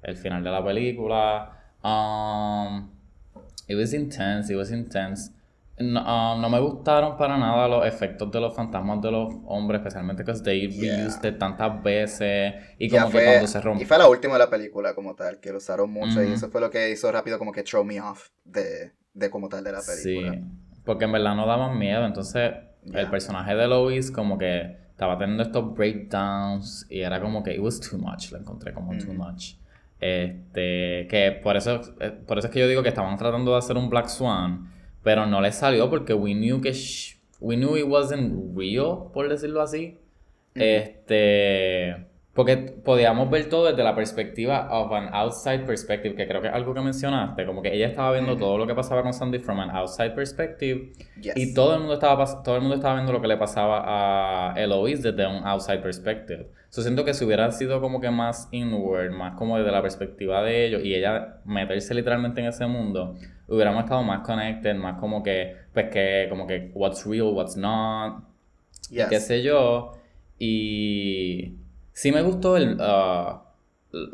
el 0.02 0.16
final 0.16 0.42
de 0.42 0.50
la 0.50 0.64
película. 0.64 1.52
Um, 1.84 2.90
it 3.68 3.76
was 3.76 3.92
intense, 3.92 4.50
it 4.52 4.56
was 4.56 4.72
intense. 4.72 5.30
No, 5.82 6.34
um, 6.34 6.40
no 6.40 6.48
me 6.50 6.60
gustaron 6.60 7.16
para 7.16 7.36
nada 7.36 7.66
los 7.68 7.86
efectos 7.86 8.30
de 8.30 8.40
los 8.40 8.54
fantasmas 8.54 9.00
de 9.00 9.10
los 9.10 9.34
hombres, 9.46 9.80
especialmente 9.80 10.24
que 10.24 10.32
they 10.34 10.68
Yeah. 10.70 10.96
reused 11.04 11.38
tantas 11.38 11.82
veces. 11.82 12.54
Y 12.78 12.88
como 12.88 13.06
que 13.06 13.12
fue- 13.12 13.24
cuando 13.24 13.46
se 13.46 13.58
Y 13.58 13.62
rompió. 13.62 13.86
fue 13.86 13.98
la 13.98 14.08
última 14.08 14.34
de 14.34 14.38
la 14.40 14.50
película 14.50 14.94
como 14.94 15.14
tal, 15.14 15.40
que 15.40 15.50
lo 15.50 15.56
usaron 15.58 15.90
mucho 15.90 16.22
y 16.22 16.32
eso 16.32 16.48
fue 16.50 16.60
lo 16.60 16.70
que 16.70 16.90
hizo 16.90 17.10
rápido 17.10 17.38
como 17.38 17.52
que 17.52 17.62
throw 17.62 17.84
me 17.84 18.00
off 18.00 18.28
de, 18.44 18.92
de 19.14 19.30
como 19.30 19.48
tal 19.48 19.64
de 19.64 19.72
la 19.72 19.80
película. 19.80 20.32
Sí, 20.34 20.40
porque 20.84 21.04
en 21.06 21.12
verdad 21.12 21.34
no 21.34 21.46
daban 21.46 21.78
miedo. 21.78 22.04
Entonces, 22.06 22.52
el 22.92 23.08
personaje 23.10 23.54
de 23.54 23.66
Lois, 23.68 24.10
como 24.10 24.36
que 24.38 24.76
estaba 24.90 25.16
teniendo 25.18 25.42
estos 25.42 25.74
breakdowns 25.74 26.86
y 26.90 27.00
era 27.00 27.20
como 27.20 27.42
que 27.42 27.54
it 27.54 27.60
was 27.60 27.80
too 27.80 27.98
much. 27.98 28.30
Lo 28.32 28.38
encontré 28.38 28.72
como 28.72 28.96
too 28.98 29.12
much. 29.14 29.54
Este, 30.00 31.06
que 31.08 31.40
por 31.42 31.56
eso, 31.56 31.80
eh, 32.00 32.10
por 32.10 32.38
eso 32.38 32.48
es 32.48 32.52
que 32.52 32.58
yo 32.60 32.68
digo 32.68 32.82
que 32.82 32.88
estaban 32.88 33.16
tratando 33.16 33.52
de 33.52 33.58
hacer 33.58 33.76
un 33.76 33.88
Black 33.88 34.08
Swan, 34.08 34.68
pero 35.02 35.26
no 35.26 35.40
les 35.40 35.54
salió 35.56 35.88
porque 35.90 36.14
we 36.14 36.32
knew 36.34 36.60
que 36.60 36.70
sh- 36.72 37.18
we 37.40 37.56
knew 37.56 37.76
it 37.76 37.86
wasn't 37.86 38.56
real, 38.56 39.10
por 39.12 39.28
decirlo 39.28 39.60
así. 39.62 39.98
Este, 40.54 42.06
porque 42.34 42.56
podíamos 42.56 43.28
ver 43.30 43.48
todo 43.48 43.66
desde 43.66 43.82
la 43.84 43.94
perspectiva 43.94 44.68
of 44.70 44.90
an 44.92 45.12
outside 45.12 45.60
perspective, 45.66 46.14
que 46.14 46.26
creo 46.26 46.40
que 46.40 46.48
es 46.48 46.54
algo 46.54 46.72
que 46.72 46.80
mencionaste, 46.80 47.44
como 47.44 47.60
que 47.62 47.74
ella 47.74 47.88
estaba 47.88 48.12
viendo 48.12 48.32
Ujú. 48.32 48.40
todo 48.40 48.58
lo 48.58 48.66
que 48.66 48.74
pasaba 48.74 49.02
con 49.02 49.12
Sandy 49.12 49.38
from 49.40 49.60
an 49.60 49.70
outside 49.70 50.10
perspective 50.14 50.92
Yes. 51.20 51.36
y 51.36 51.52
todo 51.52 51.74
el 51.74 51.80
mundo 51.80 51.94
estaba 51.94 52.42
todo 52.42 52.54
el 52.56 52.62
mundo 52.62 52.76
estaba 52.76 52.94
viendo 52.94 53.12
lo 53.12 53.20
que 53.20 53.28
le 53.28 53.36
pasaba 53.36 54.52
a 54.52 54.54
Eloise 54.60 55.12
desde 55.12 55.26
un 55.26 55.44
outside 55.46 55.80
perspective. 55.80 56.48
Yo 56.74 56.80
siento 56.82 57.04
que 57.04 57.12
si 57.12 57.24
hubiera 57.26 57.50
sido 57.52 57.82
como 57.82 58.00
que 58.00 58.10
más 58.10 58.48
inward, 58.50 59.10
más 59.10 59.34
como 59.34 59.58
desde 59.58 59.70
la 59.70 59.82
perspectiva 59.82 60.42
de 60.42 60.66
ellos 60.66 60.82
y 60.84 60.94
ella 60.94 61.40
meterse 61.44 61.92
literalmente 61.94 62.40
en 62.40 62.46
ese 62.46 62.66
mundo, 62.66 63.14
hubiéramos 63.52 63.84
estado 63.84 64.02
más 64.02 64.26
connected, 64.26 64.74
más 64.74 64.98
como 64.98 65.22
que 65.22 65.56
pues 65.72 65.90
que 65.90 66.26
como 66.30 66.46
que 66.46 66.70
what's 66.74 67.04
real, 67.06 67.28
what's 67.34 67.56
not, 67.56 68.24
Yes. 68.90 69.08
qué 69.08 69.20
sé 69.20 69.42
yo. 69.42 69.92
Y 70.38 71.56
sí 71.92 72.12
me 72.12 72.22
gustó 72.22 72.56
el 72.56 72.76
ah, 72.80 73.44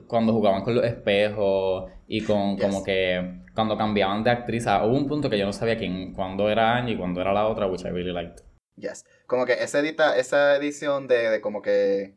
cuando 0.06 0.32
jugaban 0.32 0.62
con 0.62 0.74
los 0.74 0.84
espejos 0.84 1.90
y 2.06 2.22
con 2.22 2.56
Yes. 2.56 2.66
como 2.66 2.84
que 2.84 3.40
cuando 3.54 3.76
cambiaban 3.76 4.22
de 4.22 4.30
actriz. 4.30 4.66
hubo 4.66 4.96
un 4.96 5.06
punto 5.06 5.30
que 5.30 5.38
yo 5.38 5.46
no 5.46 5.52
sabía 5.52 5.76
quién, 5.76 6.12
cuándo 6.12 6.48
era 6.48 6.76
Angie 6.76 6.94
y 6.94 6.96
cuándo 6.98 7.20
era 7.20 7.32
la 7.32 7.46
otra, 7.46 7.66
which 7.66 7.82
I 7.84 7.90
really 7.90 8.12
liked. 8.12 8.42
Yes. 8.76 9.04
Como 9.26 9.44
que 9.46 9.54
esa, 9.54 9.80
edita, 9.80 10.16
esa 10.16 10.54
edición 10.56 11.08
de, 11.08 11.30
de 11.30 11.40
como 11.40 11.60
que 11.62 12.14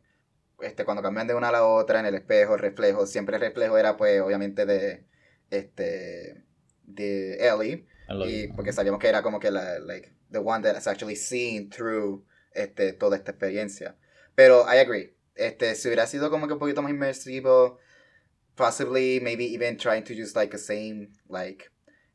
este, 0.60 0.84
cuando 0.84 1.02
cambian 1.02 1.26
de 1.26 1.34
una 1.34 1.48
a 1.48 1.52
la 1.52 1.66
otra 1.66 1.98
en 2.00 2.06
el 2.06 2.14
espejo, 2.14 2.54
el 2.54 2.60
reflejo, 2.60 3.06
siempre 3.06 3.36
el 3.36 3.42
reflejo 3.42 3.76
era 3.78 3.96
pues 3.96 4.20
obviamente 4.20 4.64
de 4.66 5.04
este 5.50 6.44
de 6.94 7.36
Ellie. 7.46 7.86
Y 8.28 8.48
porque 8.48 8.72
sabíamos 8.72 9.00
que 9.00 9.08
era 9.08 9.22
como 9.22 9.38
que 9.40 9.50
la, 9.50 9.78
like, 9.78 10.12
the 10.30 10.38
one 10.38 10.62
that 10.62 10.76
has 10.76 10.86
actually 10.86 11.16
seen 11.16 11.70
through 11.70 12.24
este, 12.54 12.92
toda 12.92 13.16
esta 13.16 13.30
experiencia. 13.32 13.96
Pero 14.34 14.64
I 14.66 14.78
agree. 14.78 15.14
Este, 15.34 15.74
si 15.74 15.88
hubiera 15.88 16.06
sido 16.06 16.30
como 16.30 16.46
que 16.46 16.52
un 16.54 16.58
poquito 16.58 16.82
más 16.82 16.90
inmersivo, 16.90 17.78
possibly, 18.54 19.20
maybe 19.20 19.44
even 19.54 19.76
trying 19.76 20.04
to 20.04 20.12
use 20.12 20.34
like 20.36 20.50
the 20.50 20.58
same, 20.58 21.08
like, 21.28 21.70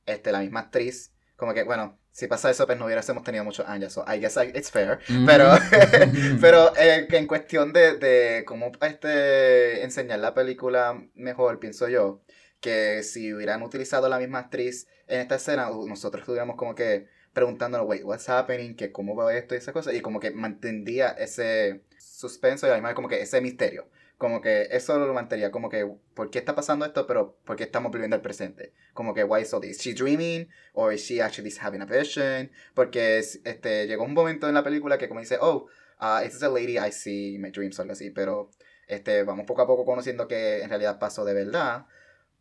este, 0.06 0.32
la 0.32 0.40
misma 0.40 0.62
actriz. 0.62 1.12
Como 1.36 1.54
que, 1.54 1.64
bueno, 1.64 2.00
si 2.12 2.28
pasa 2.28 2.50
eso, 2.50 2.66
pues 2.66 2.78
no 2.80 2.86
hubiésemos 2.86 3.24
tenido 3.24 3.44
muchos 3.44 3.68
años. 3.68 3.94
So 3.94 4.04
I 4.08 4.20
guess 4.20 4.38
I- 4.38 4.52
it's 4.56 4.72
fair. 4.72 5.00
Pero, 5.26 5.52
Mhm. 5.54 5.60
pero 6.42 6.74
eh, 6.78 7.08
que 7.10 7.18
en 7.18 7.28
cuestión 7.28 7.74
de, 7.74 7.98
de 7.98 8.44
cómo 8.46 8.72
este, 8.82 9.84
enseñar 9.84 10.20
la 10.20 10.34
película 10.34 11.00
mejor, 11.16 11.60
pienso 11.60 11.88
yo, 11.90 12.22
que 12.68 13.02
si 13.02 13.34
hubieran 13.34 13.64
utilizado 13.64 14.10
la 14.10 14.20
misma 14.20 14.40
actriz 14.40 14.88
en 15.08 15.22
esta 15.22 15.36
escena, 15.36 15.70
nosotros 15.70 16.22
estuviéramos 16.24 16.58
como 16.58 16.76
que 16.76 17.08
preguntándonos, 17.32 17.88
wait, 17.88 18.04
what's 18.04 18.28
happening, 18.28 18.76
que 18.76 18.92
cómo 18.92 19.16
va 19.16 19.34
esto 19.34 19.56
y 19.56 19.60
esas 19.60 19.74
cosas, 19.74 19.94
y 19.94 20.02
como 20.02 20.20
que 20.20 20.32
mantendría 20.32 21.12
ese 21.12 21.84
suspenso 21.98 22.68
y 22.68 22.72
además 22.72 22.94
como 22.94 23.08
que 23.08 23.22
ese 23.22 23.40
misterio. 23.40 23.88
Como 24.18 24.42
que 24.42 24.68
eso 24.72 25.00
lo 25.00 25.14
mantendría, 25.14 25.50
como 25.50 25.70
que, 25.70 25.90
¿por 26.14 26.30
qué 26.30 26.40
está 26.40 26.56
pasando 26.56 26.86
esto? 26.86 27.08
Pero, 27.08 27.38
¿por 27.46 27.56
qué 27.56 27.64
estamos 27.64 27.90
viviendo 27.90 28.18
el 28.18 28.22
presente? 28.22 28.74
Como 28.94 29.14
que, 29.14 29.24
why 29.24 29.44
is 29.44 29.54
all 29.54 29.62
this? 29.62 29.78
Is 29.78 29.82
she 29.82 29.94
dreaming? 29.94 30.50
Or 30.74 30.92
is 30.92 31.06
she 31.06 31.22
actually 31.22 31.54
having 31.58 31.82
a 31.82 31.86
vision? 31.86 32.52
Porque 32.74 33.20
este, 33.20 33.88
llegó 33.88 34.04
un 34.04 34.14
momento 34.14 34.50
en 34.50 34.56
la 34.56 34.64
película 34.64 34.98
que 34.98 35.08
como 35.08 35.22
dice, 35.22 35.38
oh, 35.40 35.68
uh, 36.02 36.22
this 36.22 36.36
is 36.36 36.44
a 36.44 36.50
lady 36.50 36.78
I 36.78 36.92
see 36.92 37.36
in 37.36 37.42
my 37.42 37.52
dreams 37.52 37.80
o 37.80 37.84
algo 37.84 37.94
así, 37.94 38.10
pero 38.10 38.50
este, 38.88 39.24
vamos 39.24 39.46
poco 39.46 39.62
a 39.62 39.68
poco 39.68 39.86
conociendo 39.86 40.28
que 40.28 40.64
en 40.64 40.70
realidad 40.70 41.00
pasó 41.00 41.24
de 41.24 41.34
verdad. 41.34 41.86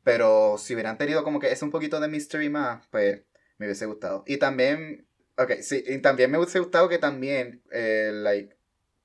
Pero 0.07 0.57
si 0.57 0.73
hubieran 0.75 0.99
tenido 0.99 1.25
como 1.25 1.41
que 1.41 1.51
es 1.51 1.61
un 1.63 1.73
poquito 1.73 1.99
de 1.99 2.07
mystery 2.07 2.49
más, 2.49 2.87
pues 2.93 3.25
me 3.59 3.67
hubiese 3.67 3.87
gustado. 3.87 4.23
Y 4.25 4.37
también, 4.37 5.09
ok, 5.37 5.55
sí, 5.63 5.83
y 5.85 5.99
también 5.99 6.31
me 6.31 6.39
hubiese 6.39 6.61
gustado 6.61 6.89
que 6.89 6.99
también, 6.99 7.61
eh, 7.73 8.13
like, 8.15 8.57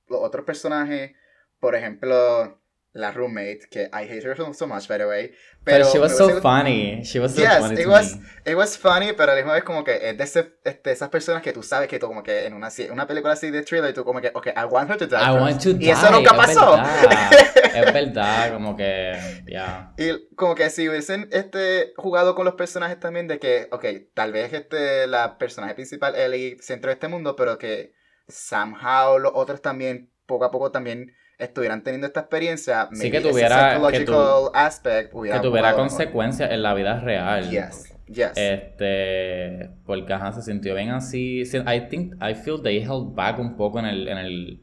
los 0.06 0.20
otros 0.22 0.44
personajes, 0.44 1.10
por 1.58 1.74
ejemplo, 1.74 2.61
la 2.94 3.10
roommate, 3.10 3.60
que 3.70 3.84
I 3.84 4.04
hate 4.04 4.22
her 4.26 4.36
so, 4.36 4.52
so 4.52 4.66
much, 4.66 4.86
by 4.86 4.98
the 4.98 5.06
way. 5.06 5.32
Pero 5.64 5.86
she 5.86 5.94
me 5.96 6.00
was 6.02 6.16
so 6.16 6.24
gustado- 6.26 6.42
funny. 6.42 7.02
She 7.04 7.18
was 7.20 7.34
so 7.34 7.40
Yes, 7.40 7.60
funny 7.60 7.80
it 7.80 7.84
to 7.84 7.90
was- 7.90 8.16
me. 8.18 8.26
It 8.52 8.54
was 8.56 8.76
funny, 8.76 9.12
pero 9.14 9.32
a 9.32 9.34
la 9.34 9.40
misma 9.40 9.54
vez 9.54 9.64
como 9.64 9.82
que 9.82 10.10
es 10.10 10.18
de, 10.18 10.24
ese- 10.24 10.52
este, 10.64 10.92
esas 10.92 11.08
personas 11.08 11.42
que 11.42 11.52
tú 11.54 11.62
sabes 11.62 11.88
que 11.88 11.98
tú 11.98 12.06
como 12.08 12.22
que 12.22 12.44
en 12.46 12.52
una, 12.52 12.68
una 12.90 13.06
película 13.06 13.32
así 13.32 13.50
de 13.50 13.62
thriller, 13.62 13.94
tú 13.94 14.04
como 14.04 14.20
que, 14.20 14.30
ok, 14.34 14.48
I 14.48 14.64
want 14.68 14.90
her 14.90 14.98
to 14.98 15.06
die 15.06 15.16
I 15.16 15.18
first. 15.32 15.40
want 15.40 15.62
to 15.62 15.70
Y 15.80 15.88
eso 15.90 16.06
die, 16.06 16.12
nunca 16.12 16.30
es 16.32 16.36
pasó. 16.36 16.70
verdad. 16.72 17.32
es 17.74 17.92
verdad, 17.94 18.52
como 18.52 18.76
que, 18.76 19.42
ya. 19.46 19.94
Y 19.96 20.34
como 20.34 20.54
que 20.54 20.68
si 20.68 20.86
hubiesen 20.88 21.28
este, 21.32 21.94
jugado 21.96 22.34
con 22.34 22.44
los 22.44 22.54
personajes 22.56 23.00
también 23.00 23.26
de 23.26 23.38
que, 23.38 23.68
ok, 23.72 23.86
tal 24.12 24.32
vez 24.32 24.52
este, 24.52 25.06
la 25.06 25.38
personaje 25.38 25.74
principal, 25.74 26.14
Ellie, 26.14 26.58
centro 26.60 26.88
de 26.90 26.94
este 26.94 27.08
mundo, 27.08 27.36
pero 27.36 27.56
que 27.56 27.94
somehow 28.28 29.18
los 29.18 29.32
otros 29.34 29.62
también, 29.62 30.10
poco 30.26 30.44
a 30.44 30.50
poco 30.50 30.70
también 30.70 31.14
estuvieran 31.42 31.82
teniendo 31.82 32.06
esta 32.06 32.20
experiencia. 32.20 32.88
Sí, 32.92 33.10
que 33.10 33.20
tuviera- 33.20 33.78
que 33.90 34.06
aspect 34.54 35.12
Que 35.12 35.40
tuviera 35.40 35.74
consecuencias 35.74 36.50
en 36.50 36.62
la 36.62 36.74
vida 36.74 37.00
real. 37.00 37.50
Yes, 37.50 37.92
yes. 38.06 38.32
Este, 38.36 39.70
porque 39.84 40.12
ajá, 40.12 40.32
se 40.32 40.42
sintió 40.42 40.74
bien 40.74 40.90
así. 40.90 41.44
Sí, 41.44 41.58
I 41.58 41.88
think, 41.88 42.14
I 42.22 42.34
feel 42.34 42.62
they 42.62 42.78
held 42.78 43.14
back 43.14 43.38
un 43.38 43.56
poco 43.56 43.78
en 43.80 43.86
el, 43.86 44.08
en 44.08 44.18
el, 44.18 44.60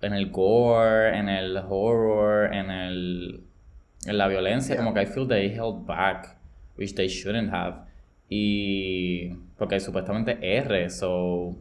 en 0.00 0.12
el 0.14 0.30
gore, 0.30 1.18
en 1.18 1.28
el 1.28 1.56
horror, 1.56 2.54
en 2.54 2.70
el, 2.70 3.44
en 4.06 4.18
la 4.18 4.28
violencia. 4.28 4.74
Yeah. 4.74 4.84
Como 4.84 4.94
que 4.94 5.02
I 5.02 5.06
feel 5.06 5.28
they 5.28 5.50
held 5.50 5.84
back, 5.86 6.38
which 6.76 6.94
they 6.94 7.08
shouldn't 7.08 7.52
have. 7.52 7.86
Y, 8.30 9.30
porque 9.58 9.80
supuestamente 9.80 10.38
R, 10.40 10.90
so, 10.90 11.56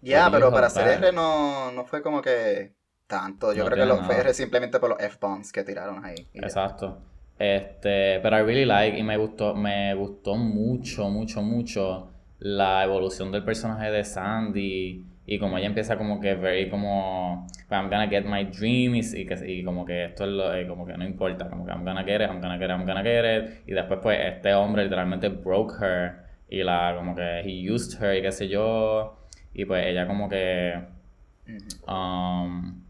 Ya, 0.00 0.26
you 0.26 0.32
pero 0.32 0.50
para 0.52 0.68
back? 0.68 1.02
R 1.02 1.12
no, 1.12 1.72
no 1.72 1.84
fue 1.84 2.02
como 2.02 2.22
que 2.22 2.77
tanto. 3.08 3.52
Yo 3.52 3.64
No 3.64 3.70
creo 3.70 3.86
que 3.86 3.90
tiene 3.90 4.00
lo, 4.00 4.06
fue 4.06 4.34
simplemente 4.34 4.78
por 4.78 4.90
los 4.90 5.00
F-bombs 5.00 5.52
que 5.52 5.64
tiraron 5.64 6.04
ahí. 6.04 6.28
Exacto. 6.34 6.98
Este, 7.38 8.20
pero 8.20 8.38
I 8.38 8.42
really 8.42 8.64
like 8.64 8.98
y 8.98 9.02
me 9.02 9.16
gustó, 9.16 9.54
me 9.54 9.94
gustó 9.94 10.36
mucho, 10.36 11.08
mucho, 11.08 11.40
mucho 11.40 12.10
la 12.40 12.84
evolución 12.84 13.30
del 13.32 13.44
personaje 13.44 13.90
de 13.90 14.04
Sandy 14.04 15.04
y 15.24 15.38
como 15.38 15.58
ella 15.58 15.66
empieza 15.66 15.96
como 15.96 16.20
que 16.20 16.34
very 16.34 16.68
como 16.68 17.46
I'm 17.70 17.88
gonna 17.90 18.08
get 18.08 18.24
my 18.24 18.44
dreams 18.44 19.14
y, 19.14 19.24
que, 19.24 19.34
y 19.46 19.62
como 19.62 19.84
que 19.84 20.06
esto 20.06 20.24
es 20.24 20.30
lo, 20.30 20.54
eh, 20.54 20.66
como 20.66 20.84
que 20.84 20.96
no 20.96 21.04
importa, 21.04 21.48
como 21.48 21.64
que 21.64 21.70
I'm 21.70 21.84
gonna 21.84 22.02
get 22.02 22.22
it, 22.22 22.28
I'm 22.28 22.40
gonna 22.40 22.58
get 22.58 22.66
it, 22.66 22.70
I'm 22.70 22.86
gonna 22.86 23.02
get 23.02 23.24
it 23.24 23.68
y 23.68 23.72
después 23.72 24.00
pues 24.02 24.18
este 24.20 24.54
hombre 24.54 24.84
literalmente 24.84 25.28
broke 25.28 25.74
her 25.80 26.24
y 26.48 26.62
la 26.62 26.94
como 26.96 27.14
que 27.14 27.40
he 27.40 27.70
used 27.70 28.02
her 28.02 28.16
y 28.16 28.22
qué 28.22 28.32
sé 28.32 28.48
yo 28.48 29.16
y 29.54 29.64
pues 29.64 29.86
ella 29.86 30.06
como 30.06 30.28
que 30.28 30.74
um, 31.86 32.82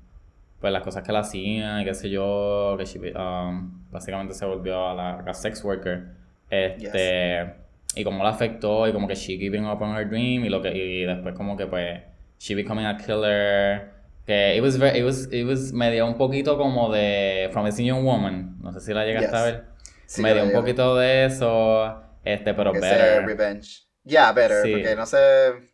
pues 0.61 0.73
las 0.73 0.83
cosas 0.83 1.03
que 1.05 1.13
la 1.13 1.21
hacían 1.21 1.85
qué 1.85 1.95
sé 1.95 2.11
yo, 2.11 2.75
que 2.79 2.85
she, 2.85 2.99
um, 3.17 3.85
básicamente 3.91 4.35
se 4.35 4.45
volvió 4.45 4.89
a 4.89 4.95
la 4.95 5.11
a 5.21 5.35
sex 5.35 5.63
worker. 5.65 6.05
Este, 6.51 7.55
y 7.95 8.05
cómo 8.05 8.23
la 8.23 8.31
afectó 8.31 8.87
y 8.89 8.93
como 8.93 9.07
que 9.09 9.15
she 9.15 9.37
giving 9.39 9.67
up 9.67 9.81
on 9.83 9.97
her 9.97 10.09
dream 10.09 10.45
y 10.45 10.49
lo 10.49 10.61
que 10.63 10.71
y 10.77 11.05
después 11.05 11.35
como 11.35 11.57
que 11.57 11.67
pues 11.67 12.01
she 12.39 12.55
becoming 12.55 12.87
a 12.87 12.97
killer 12.97 13.91
que 14.27 14.57
it 14.57 14.63
was 14.63 14.79
very, 14.79 14.99
it 14.99 15.05
was 15.05 15.29
it 15.33 15.47
was 15.47 15.73
me 15.73 15.91
dio 15.91 16.07
un 16.07 16.17
poquito 16.17 16.57
como 16.59 16.93
de 16.93 17.49
Promising 17.53 17.87
Young 17.87 18.05
Woman, 18.05 18.59
no 18.61 18.73
sé 18.73 18.81
si 18.81 18.93
la 18.93 19.05
llegaste 19.05 19.29
Yes. 19.31 19.35
a 19.35 19.43
ver. 19.45 19.65
Sí, 20.07 20.23
me 20.23 20.33
dio 20.33 20.43
yo 20.43 20.49
un 20.49 20.53
poquito 20.55 20.97
de 20.97 21.27
eso, 21.27 22.03
este, 22.25 22.55
pero 22.55 22.73
Ese 22.73 22.81
better. 22.81 23.27
Revenge. 23.27 23.85
Yeah, 24.05 24.33
better. 24.33 24.63
Sí. 24.63 24.73
Porque 24.73 24.97
no 24.97 25.05
sé. 25.05 25.19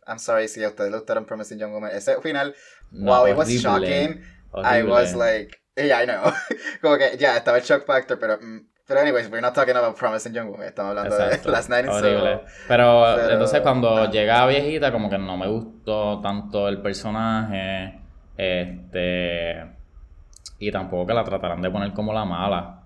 I'm 0.07 0.19
sorry 0.19 0.49
si 0.49 0.61
a 0.63 0.67
ustedes 0.67 0.91
le 0.91 0.97
gustaron 0.97 1.25
Promising 1.25 1.57
Young 1.57 1.71
Woman. 1.71 1.91
Ese 1.93 2.19
final, 2.21 2.53
No, 2.91 3.11
wow, 3.11 3.27
it 3.27 3.37
was 3.37 3.47
horrible, 3.47 3.87
shocking. 3.87 4.21
I 4.63 4.81
horrible. 4.81 4.91
was 4.91 5.15
like. 5.15 5.61
Yeah, 5.77 5.99
I 5.99 6.05
know. 6.05 6.31
como 6.81 6.97
que 6.97 7.17
ya 7.17 7.35
estaba 7.35 7.57
el 7.57 7.63
shock 7.63 7.85
factor, 7.85 8.17
pero. 8.17 8.37
mm, 8.37 8.67
pero, 8.87 8.99
anyways, 8.99 9.29
we're 9.31 9.41
not 9.41 9.55
talking 9.55 9.75
about 9.75 9.97
Promising 9.97 10.31
Young 10.31 10.51
Woman. 10.51 10.67
Estamos 10.67 10.91
hablando 10.91 11.15
Exacto, 11.15 11.49
de 11.49 11.51
Last 11.51 11.69
Night 11.69 11.85
in 11.85 11.91
horrible. 11.91 12.19
Soho. 12.19 12.41
Pero, 12.67 13.03
Pero, 13.15 13.29
entonces 13.31 13.61
cuando 13.61 13.97
ah. 13.97 14.11
llega 14.11 14.43
a 14.43 14.47
viejita, 14.47 14.91
como 14.91 15.09
que 15.09 15.17
no 15.17 15.37
me 15.37 15.47
gustó 15.47 16.21
tanto 16.21 16.67
el 16.67 16.81
personaje. 16.83 17.99
Este. 18.37 19.65
Y 20.59 20.71
tampoco 20.71 21.07
que 21.07 21.13
la 21.15 21.23
trataran 21.23 21.61
de 21.61 21.71
poner 21.71 21.93
como 21.93 22.13
la 22.13 22.25
mala. 22.25 22.83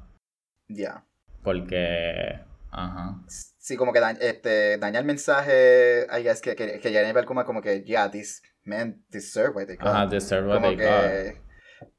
Yeah. 0.67 1.03
Porque. 1.43 2.39
Ajá. 2.71 3.19
Sí, 3.27 3.75
como 3.75 3.91
que 3.91 3.99
da, 3.99 4.11
este, 4.11 4.77
daña 4.77 4.99
el 4.99 5.05
mensaje, 5.05 6.07
I 6.17 6.23
guess, 6.23 6.41
que, 6.41 6.55
que, 6.55 6.79
que 6.79 6.91
Jennifer 6.91 7.25
como, 7.25 7.43
como 7.43 7.61
que, 7.61 7.83
yeah, 7.83 8.09
these 8.09 8.41
men 8.63 9.03
deserve 9.09 9.53
what 9.53 9.67
they 9.67 9.75
got. 9.75 9.87
Ajá, 9.87 10.05
deserve 10.07 10.47
what 10.47 10.55
como 10.55 10.69
they 10.69 10.77
que, 10.77 11.41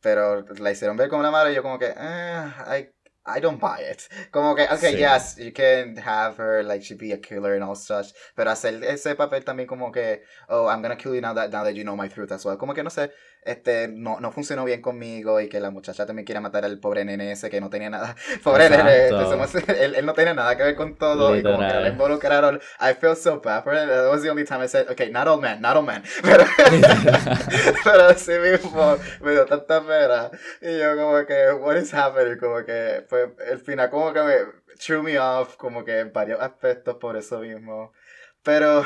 pero 0.00 0.44
la 0.58 0.70
hicieron 0.70 0.96
ver 0.96 1.08
como 1.08 1.22
la 1.22 1.30
madre 1.30 1.52
y 1.52 1.54
yo 1.56 1.62
como 1.62 1.78
que, 1.78 1.92
eh, 1.96 2.52
I, 2.66 2.88
I 3.26 3.40
don't 3.40 3.60
buy 3.60 3.82
it. 3.90 4.02
Como 4.30 4.54
que, 4.54 4.64
okay, 4.64 4.92
Sí. 4.94 4.98
yes, 4.98 5.36
you 5.36 5.52
can 5.52 5.96
have 5.98 6.36
her, 6.38 6.62
like, 6.64 6.82
she 6.82 6.94
be 6.94 7.12
a 7.12 7.18
killer 7.18 7.54
and 7.54 7.62
all 7.62 7.76
such, 7.76 8.12
pero 8.34 8.50
hacer 8.50 8.82
ese 8.82 9.14
papel 9.14 9.44
también 9.44 9.66
como 9.68 9.92
que, 9.92 10.22
oh, 10.48 10.66
I'm 10.68 10.82
gonna 10.82 10.96
kill 10.96 11.14
you 11.14 11.20
now 11.20 11.34
that, 11.34 11.50
now 11.50 11.62
that 11.64 11.74
you 11.74 11.84
know 11.84 11.96
my 11.96 12.08
truth 12.08 12.32
as 12.32 12.44
well. 12.44 12.56
Como 12.56 12.74
que, 12.74 12.82
no 12.82 12.90
sé, 12.90 13.10
este, 13.42 13.88
no, 13.88 14.20
no 14.20 14.32
funcionó 14.32 14.64
bien 14.64 14.82
conmigo 14.82 15.40
y 15.40 15.48
que 15.48 15.60
la 15.60 15.70
muchacha 15.70 16.06
también 16.06 16.26
quiere 16.26 16.40
matar 16.40 16.64
al 16.64 16.78
pobre 16.78 17.04
nene 17.04 17.32
ese 17.32 17.48
que 17.50 17.60
no 17.60 17.70
tenía 17.70 17.90
nada. 17.90 18.14
Pobre 18.42 18.68
nene, 18.68 19.08
este, 19.08 19.64
él, 19.84 19.94
él 19.94 20.06
no 20.06 20.12
tenía 20.12 20.34
nada 20.34 20.56
que 20.56 20.62
ver 20.62 20.74
con 20.76 20.96
todo 20.96 21.36
y 21.36 21.42
como 21.42 21.58
que 21.58 21.64
Literal. 21.64 21.82
le 21.84 21.88
involucraron. 21.90 22.60
I 22.80 22.94
felt 22.94 23.18
so 23.18 23.40
bad 23.40 23.64
for 23.64 23.72
him. 23.74 23.88
That 23.88 24.10
was 24.10 24.22
the 24.22 24.30
only 24.30 24.44
time 24.44 24.62
I 24.62 24.68
said, 24.68 24.88
okay, 24.90 25.10
not 25.10 25.26
all 25.26 25.40
men, 25.40 25.60
not 25.60 25.76
all 25.76 25.82
men. 25.82 26.02
Pero, 26.22 26.44
pero 27.84 28.04
así 28.06 28.32
mismo 28.32 28.96
me 29.20 29.32
dio 29.32 29.46
tanta 29.46 29.80
pena. 29.80 30.30
Y 30.60 30.78
yo 30.78 30.96
como 30.96 31.24
que, 31.26 31.52
what 31.52 31.76
is 31.76 31.92
happening? 31.92 32.38
Como 32.38 32.64
que, 32.64 33.04
pues, 33.08 33.30
el 33.46 33.58
final 33.58 33.90
como 33.90 34.12
que 34.12 34.20
me 34.22 34.34
threw 34.78 35.02
me 35.02 35.18
off, 35.18 35.56
como 35.56 35.84
que 35.84 36.00
en 36.00 36.12
varios 36.12 36.40
aspectos 36.40 36.96
por 36.96 37.16
eso 37.16 37.40
mismo. 37.40 37.92
Pero, 38.42 38.84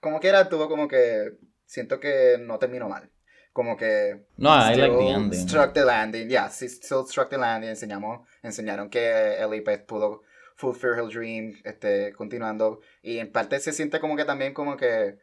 como 0.00 0.20
quiera, 0.20 0.48
tuvo 0.48 0.68
como 0.68 0.88
que, 0.88 1.32
siento 1.64 2.00
que 2.00 2.36
no 2.40 2.58
terminó 2.58 2.88
mal. 2.88 3.10
Como 3.56 3.74
que... 3.74 4.26
No, 4.36 4.50
I 4.50 4.74
like 4.74 4.94
the 4.98 5.08
ending. 5.08 5.48
Struck 5.48 5.72
the 5.72 5.82
landing, 5.82 6.28
yeah, 6.28 6.50
still 6.50 7.06
struck 7.06 7.30
the 7.30 7.38
landing. 7.38 7.70
Enseñamos, 7.70 8.28
enseñaron 8.42 8.90
que 8.90 9.40
Ellie 9.40 9.62
pues, 9.62 9.78
pudo 9.78 10.24
fulfill 10.56 10.92
her 10.92 11.08
dream, 11.08 11.54
este, 11.64 12.12
continuando. 12.12 12.82
Y 13.00 13.16
en 13.16 13.32
parte 13.32 13.58
se 13.60 13.72
siente 13.72 13.98
como 13.98 14.14
que 14.14 14.26
también 14.26 14.52
como 14.52 14.76
que, 14.76 15.16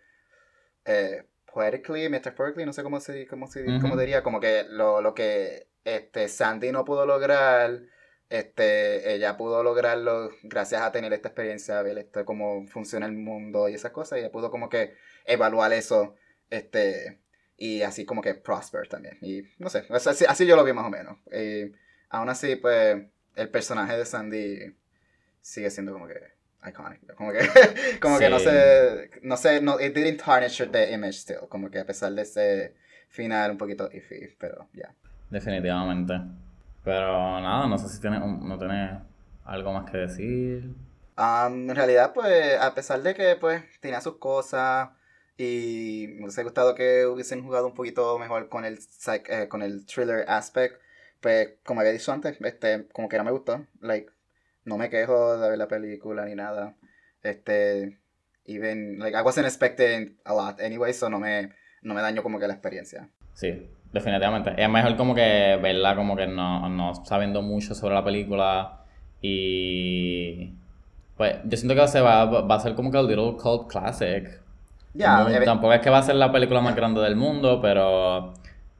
eh, 0.85 1.27
poetically, 1.45 2.09
metaphorically, 2.09 2.65
no 2.65 2.73
sé 2.73 2.81
cómo 2.81 2.99
se, 2.99 3.27
cómo 3.27 3.45
se 3.45 3.63
cómo 3.79 3.95
diría, 3.95 4.23
como 4.23 4.39
que 4.39 4.63
lo, 4.67 4.99
lo 4.99 5.13
que 5.13 5.67
este, 5.83 6.27
Sandy 6.27 6.71
no 6.71 6.85
pudo 6.85 7.05
lograr, 7.05 7.81
este, 8.29 9.13
ella 9.13 9.37
pudo 9.37 9.61
lograrlo 9.61 10.31
gracias 10.41 10.81
a 10.81 10.91
tener 10.91 11.13
esta 11.13 11.27
experiencia, 11.27 11.83
ver 11.83 12.09
cómo 12.25 12.65
funciona 12.65 13.05
el 13.05 13.13
mundo 13.13 13.69
y 13.69 13.75
esas 13.75 13.91
cosas, 13.91 14.17
y 14.17 14.21
ella 14.21 14.31
pudo 14.31 14.49
como 14.49 14.69
que 14.69 14.95
evaluar 15.23 15.71
eso, 15.71 16.15
este, 16.49 17.22
y 17.57 17.81
así 17.83 18.05
como 18.05 18.21
que 18.21 18.33
prosper 18.35 18.87
también. 18.87 19.17
Y 19.21 19.43
no 19.59 19.69
sé, 19.69 19.85
así, 19.89 20.25
así 20.27 20.45
yo 20.45 20.55
lo 20.55 20.63
vi 20.63 20.73
más 20.73 20.85
o 20.85 20.89
menos. 20.89 21.17
Y 21.31 21.71
aún 22.09 22.29
así, 22.29 22.55
pues, 22.55 23.03
el 23.35 23.49
personaje 23.49 23.97
de 23.97 24.05
Sandy 24.05 24.75
sigue 25.41 25.69
siendo 25.69 25.93
como 25.93 26.07
que 26.07 26.19
iconic. 26.67 27.13
Como 27.15 27.31
que, 27.31 27.39
como 28.01 28.19
que 28.19 28.29
no 28.29 28.39
Sí. 28.39 28.45
sé, 28.45 29.11
no 29.21 29.37
sé, 29.37 29.61
no, 29.61 29.79
it 29.79 29.93
didn't 29.95 30.21
tarnish 30.23 30.57
the 30.71 30.91
image 30.93 31.19
still. 31.19 31.47
Como 31.49 31.69
que 31.69 31.79
a 31.79 31.85
pesar 31.85 32.11
de 32.13 32.21
ese 32.23 32.75
final 33.09 33.51
un 33.51 33.57
poquito 33.57 33.89
iffy, 33.91 34.35
pero 34.39 34.67
ya. 34.73 34.93
Definitivamente. 35.29 36.13
Pero 36.83 37.39
nada, 37.39 37.67
no 37.67 37.77
sé 37.77 37.87
si 37.89 38.01
tiene, 38.01 38.19
no 38.19 38.57
tiene 38.57 38.99
algo 39.45 39.73
más 39.73 39.89
que 39.89 39.97
decir. 39.97 40.73
Um, 41.17 41.69
en 41.69 41.75
realidad, 41.75 42.11
pues, 42.13 42.59
a 42.59 42.73
pesar 42.73 43.01
de 43.01 43.13
que, 43.13 43.35
pues, 43.35 43.63
tenía 43.79 44.01
sus 44.01 44.17
cosas 44.17 44.89
y 45.37 46.07
me 46.15 46.23
hubiese 46.23 46.43
gustado 46.43 46.75
que 46.75 47.05
hubiesen 47.05 47.43
jugado 47.43 47.67
un 47.67 47.73
poquito 47.73 48.17
mejor 48.19 48.49
con 48.49 48.65
el, 48.65 48.79
eh, 49.29 49.47
con 49.47 49.61
el 49.61 49.85
thriller 49.85 50.25
aspect, 50.27 50.79
pues, 51.21 51.55
como 51.63 51.79
había 51.79 51.93
dicho 51.93 52.11
antes, 52.11 52.37
este, 52.41 52.87
como 52.89 53.09
que 53.09 53.17
no 53.17 53.23
me 53.23 53.31
gustó. 53.31 53.65
Like, 53.81 54.11
no 54.65 54.77
me 54.77 54.89
quejo 54.89 55.37
de 55.37 55.49
ver 55.49 55.57
la 55.57 55.67
película 55.67 56.25
ni 56.25 56.35
nada. 56.35 56.75
Este, 57.23 57.99
even, 58.45 58.99
like, 58.99 59.17
I 59.17 59.21
wasn't 59.21 59.47
expecting 59.47 60.17
a 60.25 60.33
lot 60.33 60.59
anyway, 60.59 60.93
so 60.93 61.09
no 61.09 61.19
me, 61.19 61.49
no 61.81 61.93
me 61.93 62.01
dañó 62.01 62.21
como 62.21 62.39
que 62.39 62.47
la 62.47 62.53
experiencia. 62.53 63.09
Sí, 63.33 63.69
definitivamente. 63.91 64.53
Es 64.57 64.69
mejor 64.69 64.95
como 64.97 65.15
que 65.15 65.57
verla 65.61 65.95
como 65.95 66.15
que 66.15 66.27
no, 66.27 66.69
no 66.69 66.93
sabiendo 67.05 67.41
mucho 67.41 67.73
sobre 67.73 67.95
la 67.95 68.03
película 68.03 68.85
y... 69.21 70.53
Pues 71.15 71.37
yo 71.45 71.57
siento 71.57 71.75
que 71.75 71.87
se 71.87 72.01
va, 72.01 72.25
va 72.25 72.55
a 72.55 72.59
ser 72.59 72.73
como 72.73 72.91
que 72.91 72.97
el 72.97 73.07
little 73.07 73.37
cult 73.37 73.69
classic. 73.69 74.42
Ya, 74.93 75.23
No, 75.23 75.43
tampoco 75.43 75.73
es 75.73 75.81
que 75.81 75.89
va 75.89 75.97
a 75.99 76.03
ser 76.03 76.15
la 76.15 76.31
película 76.31 76.61
más 76.61 76.75
grande 76.75 77.01
del 77.01 77.15
mundo, 77.15 77.59
pero 77.61 78.33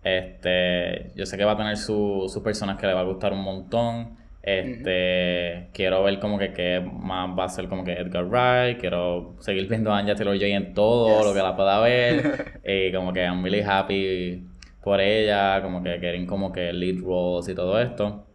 este, 0.03 1.11
yo 1.15 1.25
sé 1.25 1.37
que 1.37 1.45
va 1.45 1.53
a 1.53 1.57
tener 1.57 1.77
su- 1.77 2.25
sus 2.31 2.43
personas 2.43 2.77
que 2.77 2.85
le 2.87 2.93
va 2.93 2.99
a 3.01 3.03
gustar 3.03 3.33
un 3.33 3.41
montón. 3.41 4.17
Este, 4.43 5.69
quiero 5.73 6.03
ver 6.03 6.19
como 6.19 6.37
que 6.37 6.51
qué 6.51 6.81
más 6.81 7.29
va 7.37 7.45
a 7.45 7.49
ser 7.49 7.67
como 7.69 7.83
que 7.85 7.93
Edgar 7.93 8.25
Wright, 8.25 8.77
quiero 8.79 9.35
seguir 9.39 9.67
viendo 9.69 9.91
a 9.93 9.97
Anya 9.99 10.15
Taylor-Joy 10.15 10.51
en 10.51 10.73
todo 10.73 11.17
Yes. 11.17 11.25
lo 11.27 11.33
que 11.33 11.39
la 11.39 11.55
pueda 11.55 11.79
ver. 11.79 12.61
y 12.65 12.91
como 12.91 13.13
que 13.13 13.21
I'm 13.23 13.41
really 13.43 13.61
happy 13.61 14.45
por 14.83 14.99
ella, 14.99 15.61
como 15.61 15.81
que 15.81 15.97
quieren 15.99 16.25
como 16.27 16.51
que 16.51 16.73
lead 16.73 17.01
roles 17.01 17.47
y 17.47 17.55
todo 17.55 17.79
esto. 17.81 18.25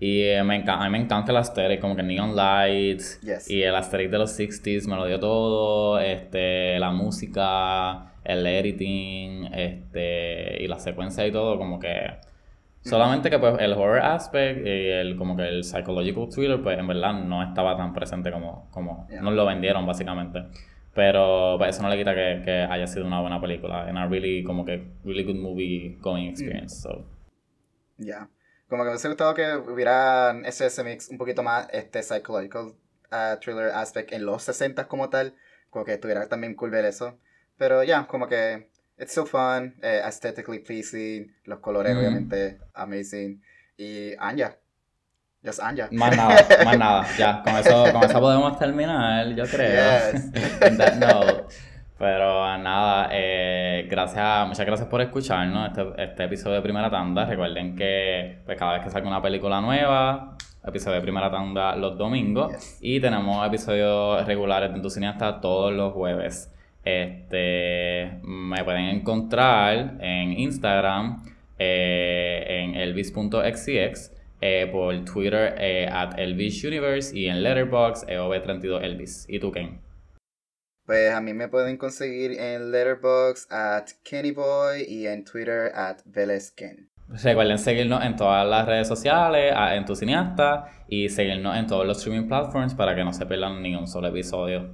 Y 0.00 0.22
eh, 0.22 0.42
me 0.44 0.56
encanta, 0.56 0.84
a 0.84 0.84
mí 0.84 0.90
me 0.90 1.04
encanta 1.04 1.32
el 1.32 1.38
aesthetic, 1.38 1.80
como 1.80 1.96
que 1.96 2.02
neon 2.02 2.36
lights. 2.36 3.20
Yes. 3.20 3.50
Y 3.50 3.62
el 3.62 3.74
aesthetic 3.74 4.10
de 4.10 4.18
los 4.18 4.38
60s 4.38 4.86
me 4.88 4.96
lo 4.96 5.06
dio 5.06 5.18
todo. 5.18 5.98
Este, 5.98 6.78
la 6.78 6.90
música, 6.90 8.12
el 8.24 8.46
editing, 8.46 9.46
este, 9.52 10.62
y 10.62 10.68
la 10.68 10.78
secuencia 10.78 11.26
y 11.26 11.32
todo, 11.32 11.58
como 11.58 11.78
que. 11.78 12.16
Solamente 12.82 13.28
que 13.28 13.38
pues 13.38 13.56
el 13.58 13.72
horror 13.72 13.98
aspect 13.98 14.64
y 14.64 14.70
el 14.70 15.16
como 15.16 15.36
que 15.36 15.46
el 15.46 15.64
psychological 15.64 16.28
thriller, 16.30 16.62
pues 16.62 16.78
en 16.78 16.86
verdad 16.86 17.12
no 17.12 17.42
estaba 17.42 17.76
tan 17.76 17.92
presente 17.92 18.30
como, 18.30 18.68
como 18.70 19.06
Yeah. 19.10 19.20
nos 19.20 19.34
lo 19.34 19.44
vendieron 19.44 19.84
básicamente. 19.84 20.44
Pero 20.94 21.56
pues, 21.58 21.70
eso 21.74 21.82
no 21.82 21.90
le 21.90 21.98
quita 21.98 22.14
que, 22.14 22.40
que 22.44 22.52
haya 22.52 22.86
sido 22.86 23.04
una 23.06 23.20
buena 23.20 23.40
película. 23.40 23.82
And 23.88 23.98
a 23.98 24.06
really, 24.06 24.42
como 24.42 24.64
que, 24.64 24.82
really 25.04 25.22
good 25.24 25.36
movie 25.36 25.98
going 26.00 26.28
experience. 26.28 26.76
So, 26.82 27.04
Ya. 27.98 28.28
Como 28.68 28.82
que 28.82 28.86
me 28.86 28.90
hubiese 28.90 29.08
gustado 29.08 29.34
que 29.34 29.54
hubiera 29.56 30.32
ese, 30.44 30.66
ese 30.66 30.84
mix 30.84 31.08
un 31.08 31.18
poquito 31.18 31.42
más 31.42 31.68
este 31.72 32.02
psychological 32.02 32.74
uh, 33.10 33.36
thriller 33.40 33.70
aspect 33.70 34.12
en 34.12 34.26
los 34.26 34.42
60 34.42 34.86
como 34.88 35.08
tal. 35.08 35.34
Como 35.70 35.84
que 35.84 35.94
estuviera 35.94 36.26
también 36.28 36.54
cool 36.54 36.70
ver 36.70 36.84
eso. 36.84 37.18
Pero 37.56 37.82
ya, 37.82 38.06
como 38.06 38.28
que 38.28 38.68
it's 38.98 39.12
so 39.12 39.24
fun, 39.26 39.74
eh, 39.82 40.00
aesthetically 40.04 40.58
pleasing, 40.60 41.34
los 41.44 41.60
colores 41.60 41.94
Mm. 41.94 41.98
obviamente 41.98 42.58
amazing. 42.74 43.42
Y 43.76 44.14
Anya. 44.18 44.56
Just 45.44 45.60
Anya. 45.60 45.88
Más 45.92 46.16
nada, 46.16 46.46
más 46.64 46.78
nada. 46.78 47.06
Ya, 47.16 47.42
con 47.42 47.54
eso, 47.56 47.84
con 47.92 48.04
eso 48.04 48.20
podemos 48.20 48.58
terminar, 48.58 49.28
yo 49.34 49.44
creo. 49.46 50.12
Yes. 50.12 50.30
Pero 51.98 52.56
nada, 52.58 53.08
eh, 53.12 53.88
gracias, 53.90 54.46
muchas 54.46 54.64
gracias 54.64 54.88
por 54.88 55.00
escucharnos 55.00 55.68
este, 55.68 56.02
este 56.04 56.24
episodio 56.24 56.56
de 56.56 56.62
Primera 56.62 56.88
Tanda. 56.88 57.24
Recuerden 57.24 57.74
que 57.74 58.38
pues, 58.46 58.56
cada 58.56 58.74
vez 58.74 58.82
que 58.84 58.90
salga 58.90 59.08
una 59.08 59.20
película 59.20 59.60
nueva, 59.60 60.36
episodio 60.64 60.96
de 60.96 61.02
Primera 61.02 61.28
Tanda 61.28 61.74
los 61.74 61.98
domingos. 61.98 62.52
Yes. 62.52 62.78
Y 62.80 63.00
tenemos 63.00 63.44
episodios 63.44 64.24
regulares 64.26 64.72
de 64.72 64.80
Tu 64.80 64.90
Cineasta 64.90 65.40
todos 65.40 65.72
los 65.72 65.92
jueves. 65.92 66.54
Este, 66.84 68.20
me 68.22 68.62
pueden 68.62 68.84
encontrar 68.84 69.96
en 70.00 70.38
Instagram, 70.38 71.24
eh, 71.58 72.44
en 72.48 72.76
elvis.xcx, 72.76 74.12
eh, 74.40 74.68
por 74.70 75.04
Twitter 75.04 75.56
eh, 75.58 75.88
at 75.90 76.16
elvisuniverse 76.16 77.18
y 77.18 77.26
en 77.26 77.42
Letterboxd 77.42 78.08
eov32elvis. 78.08 79.26
¿Y 79.28 79.40
tú, 79.40 79.50
Ken? 79.50 79.87
Pues 80.88 81.12
a 81.12 81.20
mí 81.20 81.34
me 81.34 81.48
pueden 81.48 81.76
conseguir 81.76 82.32
en 82.40 82.70
Letterboxd 82.72 83.52
at 83.52 83.84
Kennyboy 84.02 84.84
y 84.88 85.06
en 85.06 85.22
Twitter 85.22 85.70
at 85.74 85.98
Velezken. 86.06 86.88
Recuerden 87.10 87.58
seguirnos 87.58 88.02
en 88.02 88.16
todas 88.16 88.48
las 88.48 88.64
redes 88.64 88.88
sociales, 88.88 89.52
en 89.74 89.84
Tu 89.84 89.94
Cineasta, 89.94 90.64
y 90.88 91.10
seguirnos 91.10 91.58
en 91.58 91.66
todos 91.66 91.86
los 91.86 91.98
streaming 91.98 92.26
platforms 92.26 92.74
para 92.74 92.94
que 92.96 93.04
no 93.04 93.12
se 93.12 93.26
pierdan 93.26 93.60
ni 93.62 93.74
un 93.74 93.86
solo 93.86 94.08
episodio. 94.08 94.70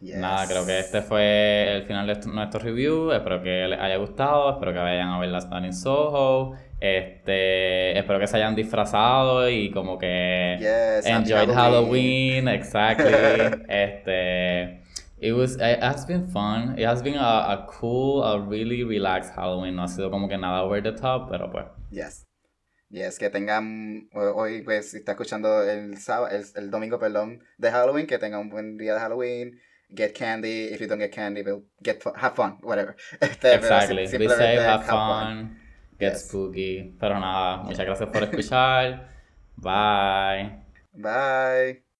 Yes. 0.00 0.16
Nada, 0.16 0.46
creo 0.48 0.64
que 0.64 0.78
este 0.78 1.02
fue 1.02 1.76
el 1.76 1.82
final 1.84 2.06
de 2.06 2.14
est- 2.14 2.24
nuestro 2.26 2.60
review. 2.60 3.12
Espero 3.12 3.42
que 3.42 3.68
les 3.68 3.78
haya 3.78 3.96
gustado. 3.96 4.50
Espero 4.54 4.72
que 4.72 4.78
vayan 4.78 5.10
a 5.10 5.18
ver 5.20 5.28
las 5.28 5.46
in 5.62 5.74
Soho. 5.74 6.54
Este, 6.80 7.98
espero 7.98 8.18
que 8.18 8.26
se 8.26 8.38
hayan 8.38 8.54
disfrazado 8.56 9.46
y 9.50 9.70
como 9.70 9.98
que 9.98 10.56
Yes, 10.58 11.04
enjoyed 11.06 11.50
Halloween. 11.54 12.46
Halloween. 12.46 12.48
Exactly. 12.48 13.12
este, 13.68 14.80
it 15.22 15.32
was, 15.32 15.56
it 15.56 15.80
has 15.82 16.04
been 16.06 16.28
fun. 16.28 16.78
It 16.78 16.84
has 16.86 17.02
been 17.02 17.14
a, 17.16 17.20
a 17.54 17.66
cool, 17.68 18.22
a 18.24 18.40
really 18.40 18.82
relaxed 18.84 19.32
Halloween. 19.34 19.76
No 19.76 19.82
ha 19.84 19.88
sido 19.88 20.10
como 20.10 20.28
que 20.28 20.36
nada 20.36 20.62
over 20.64 20.82
the 20.82 20.92
top, 20.92 21.30
pero 21.30 21.50
pues. 21.50 21.66
Yes. 21.90 22.26
Yes, 22.90 23.18
que 23.18 23.30
tengan 23.30 24.08
ho- 24.12 24.34
hoy, 24.34 24.60
pues, 24.62 24.90
si 24.90 24.98
está 24.98 25.12
escuchando 25.12 25.62
el 25.62 25.96
sábado, 25.96 26.28
el, 26.36 26.44
el 26.56 26.70
domingo, 26.70 26.98
perdón, 26.98 27.40
de 27.56 27.70
Halloween, 27.70 28.06
que 28.06 28.18
tengan 28.18 28.40
un 28.40 28.50
buen 28.50 28.76
día 28.76 28.94
de 28.94 29.00
Halloween. 29.00 29.58
Get 29.94 30.12
candy. 30.14 30.72
If 30.72 30.80
you 30.80 30.86
don't 30.88 31.00
get 31.00 31.10
candy, 31.12 31.42
well, 31.42 31.62
get 31.82 32.02
have 32.16 32.34
fun, 32.34 32.58
whatever. 32.62 32.96
Este, 33.20 33.54
Exactly. 33.54 34.06
Be 34.18 34.28
safe, 34.28 34.58
have 34.60 34.84
fun. 34.84 34.88
fun, 34.88 35.58
get 35.98 36.12
Yes. 36.14 36.28
spooky. 36.28 36.94
Pero 36.98 37.18
nada, 37.20 37.58
muchas 37.62 37.84
gracias 37.86 38.08
por 38.10 38.22
escuchar. 38.28 39.08
Bye. 39.56 40.64
Bye. 40.94 41.91